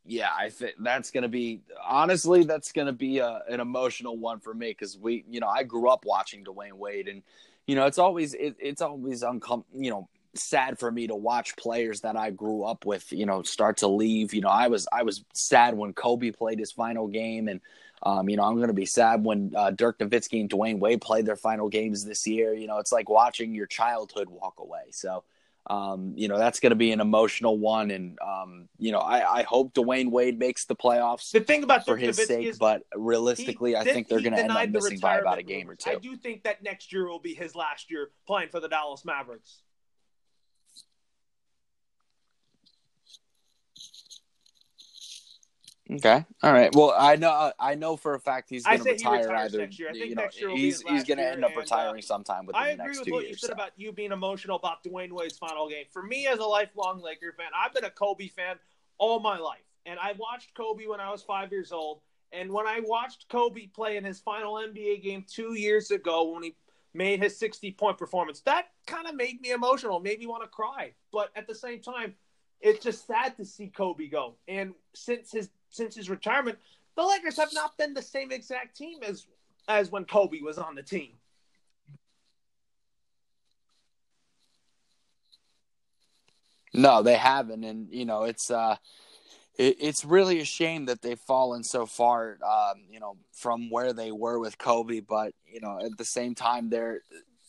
Yeah, 0.06 0.30
I 0.38 0.50
think 0.50 0.76
that's 0.80 1.10
going 1.10 1.24
to 1.24 1.30
be 1.30 1.62
honestly 1.84 2.44
that's 2.44 2.72
going 2.72 2.86
to 2.86 2.94
be 2.94 3.18
a, 3.20 3.42
an 3.50 3.60
emotional 3.60 4.18
one 4.18 4.40
for 4.40 4.54
me 4.54 4.70
because 4.70 4.98
we, 4.98 5.26
you 5.28 5.40
know, 5.40 5.48
I 5.48 5.64
grew 5.64 5.90
up 5.90 6.06
watching 6.06 6.44
Dwyane 6.44 6.74
Wade, 6.74 7.08
and 7.08 7.24
you 7.66 7.76
know, 7.76 7.88
it's 7.88 7.98
always 7.98 8.36
it, 8.36 8.56
it's 8.60 8.82
always 8.82 9.24
uncom 9.24 9.64
you 9.74 9.90
know 9.90 10.08
sad 10.36 10.78
for 10.78 10.92
me 10.92 11.08
to 11.08 11.16
watch 11.16 11.56
players 11.56 12.02
that 12.02 12.16
I 12.16 12.30
grew 12.30 12.64
up 12.64 12.86
with, 12.86 13.12
you 13.12 13.26
know, 13.26 13.42
start 13.42 13.78
to 13.78 13.88
leave. 13.88 14.34
You 14.34 14.42
know, 14.42 14.50
I 14.50 14.68
was 14.68 14.88
I 14.94 15.04
was 15.04 15.24
sad 15.34 15.76
when 15.76 15.94
Kobe 15.94 16.32
played 16.32 16.60
his 16.60 16.72
final 16.72 17.08
game, 17.08 17.48
and 17.48 17.60
um, 18.04 18.30
you 18.30 18.38
know, 18.38 18.44
I'm 18.44 18.58
going 18.58 18.68
to 18.68 18.74
be 18.74 18.86
sad 18.86 19.26
when 19.26 19.54
uh, 19.56 19.72
Dirk 19.72 19.98
Nowitzki 19.98 20.40
and 20.42 20.50
Dwyane 20.50 20.78
Wade 20.80 21.02
played 21.02 21.26
their 21.26 21.36
final 21.36 21.68
games 21.68 22.06
this 22.06 22.28
year. 22.28 22.54
You 22.54 22.68
know, 22.68 22.78
it's 22.78 22.92
like 22.92 23.10
watching 23.10 23.56
your 23.56 23.68
childhood 23.68 24.30
walk 24.30 24.56
away. 24.60 24.92
So. 24.92 25.24
Um, 25.68 26.14
you 26.16 26.28
know 26.28 26.38
that's 26.38 26.60
going 26.60 26.72
to 26.72 26.76
be 26.76 26.92
an 26.92 27.00
emotional 27.00 27.58
one, 27.58 27.90
and 27.90 28.20
um, 28.20 28.70
you 28.78 28.92
know 28.92 29.00
I, 29.00 29.40
I 29.40 29.44
hope 29.44 29.74
Dwyane 29.74 30.12
Wade 30.12 30.38
makes 30.38 30.66
the 30.66 30.76
playoffs 30.76 31.32
The 31.32 31.40
thing 31.40 31.64
about 31.64 31.86
for 31.86 31.96
Dirk 31.96 32.02
his 32.02 32.20
Nowitzki 32.20 32.26
sake, 32.26 32.48
is 32.48 32.60
but 32.60 32.84
he 32.94 33.00
realistically, 33.02 33.76
I 33.76 33.84
think 33.84 34.08
they're 34.08 34.22
going 34.22 34.34
to 34.34 34.40
end 34.40 34.52
up 34.52 34.70
missing 34.70 35.00
by 35.00 35.18
about 35.18 35.40
a 35.40 35.44
game 35.44 35.70
or 35.70 35.76
two. 35.76 35.90
I 35.90 35.96
do 35.96 36.16
think 36.18 36.44
that 36.44 36.62
next 36.62 36.94
year 36.94 37.08
will 37.08 37.20
be 37.20 37.34
his 37.34 37.56
last 37.56 37.90
year 37.90 38.10
playing 38.28 38.50
for 38.50 38.60
the 38.60 38.70
Dallas 38.70 39.04
Mavericks. 39.06 39.62
Okay, 45.92 46.26
all 46.42 46.52
right. 46.52 46.74
Well, 46.74 46.96
I 46.98 47.16
know 47.16 47.52
I 47.60 47.76
know 47.76 47.96
for 47.96 48.16
a 48.16 48.20
fact 48.20 48.50
he's 48.50 48.66
going 48.66 48.80
to 48.80 48.92
retire 48.92 49.32
either. 49.32 49.60
next 49.60 49.78
year. 49.78 49.90
I 49.90 49.92
think 49.92 50.06
you 50.10 50.16
know, 50.16 50.22
next 50.24 50.42
year 50.42 50.50
he's 50.50 50.82
he's 50.82 51.04
going 51.04 51.20
to 51.20 51.28
end 51.28 51.44
up 51.44 51.52
and, 51.52 51.58
uh, 51.58 51.62
retiring 51.62 52.02
sometime 52.02 52.48
within 52.48 52.62
the. 52.62 52.68
I 52.68 52.76
the 52.76 52.82
agree 52.82 52.86
next 52.86 53.00
with 53.00 53.08
two 53.08 53.14
what 53.14 53.24
years. 53.24 53.32
you 53.32 53.38
said 53.38 53.48
so. 53.50 53.54
about 53.54 53.72
you 53.78 53.92
being 53.92 54.12
emotional 54.12 54.58
about 54.58 54.84
Dwyane 54.84 55.12
Wade's 55.12 55.38
final 55.38 55.70
game. 55.70 55.86
For 55.92 56.02
me, 56.02 56.26
as 56.26 56.40
a 56.40 56.44
lifelong 56.44 57.02
Laker 57.02 57.34
fan, 57.38 57.48
I've 57.56 57.74
been 57.74 57.84
a 57.84 57.92
Kobe 57.92 58.30
fan 58.30 58.58
all 58.98 59.20
my 59.20 59.38
life, 59.38 59.62
and 59.86 60.00
I 60.00 60.14
watched 60.18 60.56
Kobe 60.56 60.88
when 60.88 61.00
I 61.00 61.12
was 61.12 61.22
five 61.22 61.52
years 61.52 61.72
old. 61.72 62.02
And 62.32 62.52
when 62.52 62.66
I 62.68 62.82
watched 62.84 63.30
Kobe 63.30 63.68
play 63.68 63.96
in 63.96 64.04
his 64.04 64.20
final 64.20 64.56
NBA 64.56 65.04
game 65.04 65.24
two 65.30 65.54
years 65.54 65.92
ago, 65.92 66.32
when 66.34 66.44
he 66.44 66.56
made 66.94 67.22
his 67.22 67.38
60 67.38 67.72
point 67.74 67.98
performance, 67.98 68.42
that 68.42 68.70
kind 68.88 69.08
of 69.08 69.16
made 69.16 69.40
me 69.40 69.52
emotional, 69.52 70.00
made 70.00 70.20
me 70.20 70.26
want 70.26 70.44
to 70.44 70.50
cry. 70.50 70.94
But 71.12 71.30
at 71.36 71.48
the 71.48 71.56
same 71.56 71.80
time, 71.80 72.16
it's 72.60 72.84
just 72.84 73.06
sad 73.06 73.38
to 73.38 73.46
see 73.46 73.68
Kobe 73.68 74.08
go. 74.08 74.36
And 74.48 74.74
since 74.94 75.32
his 75.32 75.50
since 75.70 75.96
his 75.96 76.10
retirement, 76.10 76.58
the 76.96 77.04
Lakers 77.04 77.38
have 77.38 77.54
not 77.54 77.78
been 77.78 77.94
the 77.94 78.02
same 78.02 78.32
exact 78.32 78.76
team 78.78 79.00
as 79.04 79.28
as 79.68 79.92
when 79.92 80.06
Kobe 80.06 80.42
was 80.42 80.58
on 80.58 80.76
the 80.76 80.84
team. 80.84 81.14
No, 86.74 87.02
they 87.02 87.16
haven't, 87.16 87.64
and 87.64 87.88
you 87.92 88.06
know 88.06 88.24
it's 88.24 88.52
uh, 88.52 88.76
it, 89.58 89.78
it's 89.80 90.04
really 90.04 90.40
a 90.42 90.46
shame 90.46 90.86
that 90.86 91.02
they've 91.02 91.20
fallen 91.20 91.64
so 91.64 91.86
far, 91.86 92.38
um, 92.46 92.84
you 92.90 93.00
know, 93.00 93.18
from 93.32 93.70
where 93.70 93.94
they 93.94 94.12
were 94.12 94.40
with 94.40 94.58
Kobe. 94.58 95.00
But 95.00 95.34
you 95.46 95.62
know, 95.62 95.80
at 95.84 95.98
the 95.98 96.06
same 96.06 96.36
time, 96.36 96.70
they're 96.70 97.00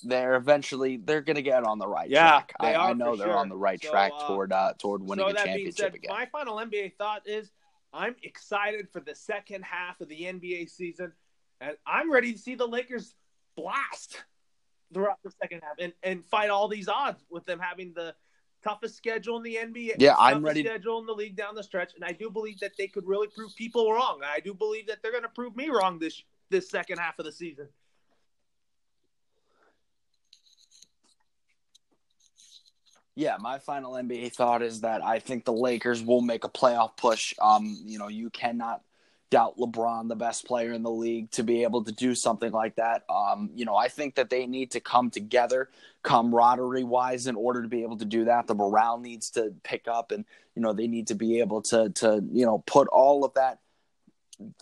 they're 0.04 0.36
eventually 0.36 0.98
they're 0.98 1.22
going 1.22 1.36
to 1.36 1.42
get 1.42 1.64
on 1.64 1.78
the 1.78 1.88
right 1.88 2.08
Yeah, 2.08 2.42
track. 2.42 2.54
they 2.60 2.74
I, 2.74 2.74
are 2.74 2.90
I 2.90 2.92
know 2.92 3.16
they're 3.16 3.26
sure. 3.28 3.36
on 3.38 3.48
the 3.48 3.56
right 3.56 3.82
So, 3.82 3.90
track 3.90 4.12
uh, 4.14 4.26
toward 4.28 4.52
uh, 4.52 4.72
toward 4.78 5.02
winning 5.02 5.26
so 5.26 5.30
a 5.30 5.34
championship 5.34 5.76
said, 5.76 5.94
again. 5.96 6.10
my 6.10 6.26
final 6.26 6.56
NBA 6.58 6.94
thought 6.96 7.22
is 7.26 7.50
I'm 7.92 8.14
excited 8.22 8.88
for 8.92 9.00
the 9.00 9.14
second 9.14 9.64
half 9.64 10.00
of 10.00 10.08
the 10.08 10.22
NBA 10.22 10.68
season, 10.70 11.12
and 11.60 11.76
I'm 11.86 12.12
ready 12.12 12.32
to 12.32 12.38
see 12.38 12.54
the 12.54 12.66
Lakers 12.66 13.14
blast 13.56 14.22
throughout 14.92 15.18
the 15.24 15.32
second 15.42 15.62
half 15.62 15.76
and, 15.78 15.92
and 16.02 16.24
fight 16.24 16.50
all 16.50 16.68
these 16.68 16.88
odds 16.88 17.24
with 17.30 17.44
them 17.46 17.58
having 17.58 17.92
the 17.94 18.14
toughest 18.62 18.96
schedule 18.96 19.36
in 19.38 19.42
the 19.42 19.56
NBA. 19.56 19.96
Yeah, 19.98 20.14
I'm 20.18 20.42
toughest 20.42 20.44
ready- 20.44 20.64
Schedule 20.64 20.98
in 21.00 21.06
the 21.06 21.12
league 21.14 21.36
down 21.36 21.54
the 21.54 21.62
stretch, 21.62 21.94
and 21.94 22.04
I 22.04 22.12
do 22.12 22.30
believe 22.30 22.60
that 22.60 22.72
they 22.76 22.86
could 22.86 23.06
really 23.06 23.28
prove 23.28 23.54
people 23.56 23.92
wrong. 23.92 24.20
I 24.24 24.40
do 24.40 24.52
believe 24.54 24.86
that 24.88 24.98
they're 25.02 25.12
going 25.12 25.22
to 25.22 25.28
prove 25.28 25.56
me 25.56 25.68
wrong 25.70 25.98
this 25.98 26.22
this 26.50 26.70
second 26.70 26.98
half 26.98 27.18
of 27.18 27.24
the 27.24 27.32
season. 27.32 27.68
Yeah, 33.16 33.38
my 33.40 33.58
final 33.58 33.94
NBA 33.94 34.34
thought 34.34 34.62
is 34.62 34.82
that 34.82 35.02
I 35.02 35.20
think 35.20 35.46
the 35.46 35.52
Lakers 35.52 36.02
will 36.02 36.20
make 36.20 36.44
a 36.44 36.50
playoff 36.50 36.98
push. 36.98 37.34
Um, 37.40 37.80
you 37.86 37.98
know, 37.98 38.08
you 38.08 38.28
cannot 38.28 38.82
doubt 39.30 39.56
LeBron, 39.58 40.08
the 40.08 40.14
best 40.14 40.46
player 40.46 40.72
in 40.72 40.82
the 40.82 40.90
league, 40.90 41.30
to 41.32 41.42
be 41.42 41.62
able 41.62 41.82
to 41.84 41.92
do 41.92 42.14
something 42.14 42.52
like 42.52 42.76
that. 42.76 43.04
Um, 43.08 43.50
you 43.54 43.64
know, 43.64 43.74
I 43.74 43.88
think 43.88 44.16
that 44.16 44.28
they 44.28 44.46
need 44.46 44.70
to 44.72 44.80
come 44.80 45.10
together, 45.10 45.70
camaraderie 46.02 46.84
wise, 46.84 47.26
in 47.26 47.36
order 47.36 47.62
to 47.62 47.68
be 47.68 47.82
able 47.82 47.96
to 47.96 48.04
do 48.04 48.26
that. 48.26 48.46
The 48.46 48.54
morale 48.54 48.98
needs 48.98 49.30
to 49.30 49.54
pick 49.62 49.88
up, 49.88 50.12
and 50.12 50.26
you 50.54 50.60
know, 50.60 50.74
they 50.74 50.86
need 50.86 51.06
to 51.06 51.14
be 51.14 51.40
able 51.40 51.62
to 51.62 51.88
to 51.88 52.22
you 52.30 52.44
know 52.44 52.62
put 52.66 52.86
all 52.88 53.24
of 53.24 53.32
that. 53.34 53.60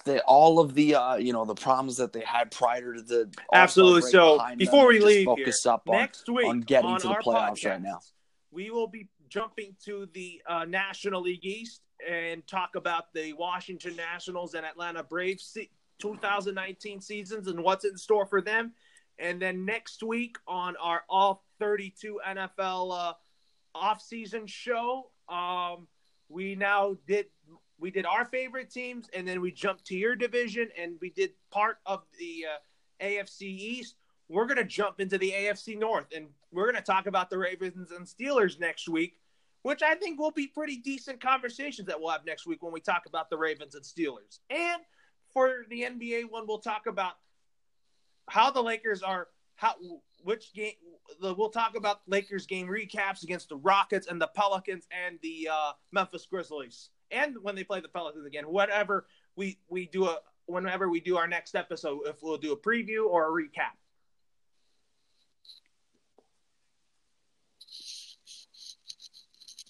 The, 0.04 0.20
all 0.20 0.60
of 0.60 0.74
the 0.74 0.94
uh, 0.94 1.16
you 1.16 1.32
know 1.32 1.44
the 1.44 1.56
problems 1.56 1.96
that 1.96 2.12
they 2.12 2.20
had 2.20 2.52
prior 2.52 2.94
to 2.94 3.02
the 3.02 3.28
Absolutely. 3.52 4.12
So 4.12 4.40
before 4.56 4.86
we 4.86 5.00
leave 5.00 5.24
focus 5.24 5.64
here, 5.64 5.72
up 5.72 5.88
on 5.88 5.96
next 5.96 6.28
week 6.28 6.46
on 6.46 6.60
getting 6.60 6.90
on 6.90 7.00
to 7.00 7.08
the 7.08 7.14
playoffs 7.14 7.68
right 7.68 7.82
now. 7.82 7.98
We 8.54 8.70
will 8.70 8.86
be 8.86 9.08
jumping 9.28 9.74
to 9.84 10.08
the 10.14 10.40
uh, 10.48 10.64
National 10.64 11.22
League 11.22 11.44
East 11.44 11.82
and 12.08 12.46
talk 12.46 12.76
about 12.76 13.12
the 13.12 13.32
Washington 13.32 13.96
Nationals 13.96 14.54
and 14.54 14.64
Atlanta 14.64 15.02
Braves 15.02 15.44
se- 15.44 15.70
2019 15.98 17.00
seasons 17.00 17.48
and 17.48 17.62
what's 17.62 17.84
in 17.84 17.96
store 17.96 18.26
for 18.26 18.40
them. 18.40 18.72
And 19.18 19.42
then 19.42 19.64
next 19.64 20.02
week 20.04 20.36
on 20.46 20.76
our 20.76 21.02
all 21.08 21.44
32 21.58 22.20
NFL 22.26 22.92
uh, 22.92 23.12
off-season 23.74 24.46
show, 24.46 25.10
um, 25.28 25.88
we 26.28 26.54
now 26.54 26.96
did 27.06 27.26
we 27.78 27.90
did 27.90 28.06
our 28.06 28.24
favorite 28.24 28.70
teams, 28.70 29.08
and 29.14 29.26
then 29.26 29.40
we 29.40 29.50
jumped 29.50 29.84
to 29.86 29.96
your 29.96 30.14
division, 30.14 30.68
and 30.80 30.94
we 31.00 31.10
did 31.10 31.32
part 31.50 31.78
of 31.86 32.04
the 32.18 32.46
uh, 32.48 33.04
AFC 33.04 33.42
East. 33.42 33.96
We're 34.28 34.46
going 34.46 34.56
to 34.58 34.64
jump 34.64 35.00
into 35.00 35.18
the 35.18 35.30
AFC 35.30 35.78
North, 35.78 36.06
and 36.14 36.28
we're 36.50 36.64
going 36.64 36.76
to 36.76 36.82
talk 36.82 37.06
about 37.06 37.30
the 37.30 37.38
Ravens 37.38 37.90
and 37.90 38.06
Steelers 38.06 38.58
next 38.58 38.88
week, 38.88 39.18
which 39.62 39.82
I 39.82 39.94
think 39.94 40.18
will 40.18 40.30
be 40.30 40.46
pretty 40.46 40.76
decent 40.76 41.20
conversations 41.20 41.88
that 41.88 42.00
we'll 42.00 42.10
have 42.10 42.24
next 42.24 42.46
week 42.46 42.62
when 42.62 42.72
we 42.72 42.80
talk 42.80 43.02
about 43.06 43.28
the 43.28 43.36
Ravens 43.36 43.74
and 43.74 43.84
Steelers. 43.84 44.38
And 44.50 44.82
for 45.32 45.64
the 45.68 45.82
NBA 45.82 46.30
one, 46.30 46.46
we'll 46.46 46.58
talk 46.58 46.86
about 46.86 47.14
how 48.28 48.50
the 48.50 48.62
Lakers 48.62 49.02
are 49.02 49.28
how 49.56 49.74
which 50.22 50.52
game 50.52 50.72
we'll 51.20 51.50
talk 51.50 51.76
about 51.76 52.00
Lakers 52.06 52.46
game 52.46 52.66
recaps 52.66 53.22
against 53.22 53.48
the 53.48 53.56
Rockets 53.56 54.06
and 54.06 54.20
the 54.20 54.26
Pelicans 54.28 54.86
and 54.90 55.18
the 55.22 55.48
uh, 55.52 55.72
Memphis 55.92 56.26
Grizzlies, 56.26 56.90
and 57.10 57.36
when 57.42 57.54
they 57.54 57.64
play 57.64 57.80
the 57.80 57.88
Pelicans 57.88 58.26
again. 58.26 58.44
Whatever 58.44 59.06
we 59.36 59.58
we 59.68 59.86
do 59.86 60.06
a 60.06 60.18
whenever 60.46 60.88
we 60.88 61.00
do 61.00 61.16
our 61.16 61.28
next 61.28 61.54
episode, 61.54 62.00
if 62.06 62.22
we'll 62.22 62.38
do 62.38 62.52
a 62.52 62.56
preview 62.56 63.06
or 63.06 63.28
a 63.28 63.42
recap. 63.42 63.76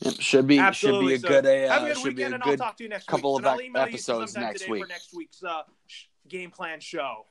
Yep, 0.04 0.14
should 0.20 0.46
be 0.46 0.58
Absolutely. 0.58 1.00
should 1.00 1.08
be 1.08 1.14
a 1.14 1.18
so, 1.18 1.28
good 1.28 1.46
a, 1.46 1.68
uh, 1.68 1.76
a 1.76 1.88
good 1.88 1.98
should 1.98 2.16
be 2.16 2.22
a 2.24 2.38
good 2.38 2.60
couple 3.06 3.34
week. 3.36 3.46
of 3.46 3.60
so 3.60 3.80
episodes 3.80 4.36
next 4.36 4.68
week. 4.68 4.82
for 4.82 4.88
next 4.88 5.14
week's 5.14 5.42
uh, 5.42 5.62
game 6.28 6.50
plan 6.50 6.80
show. 6.80 7.26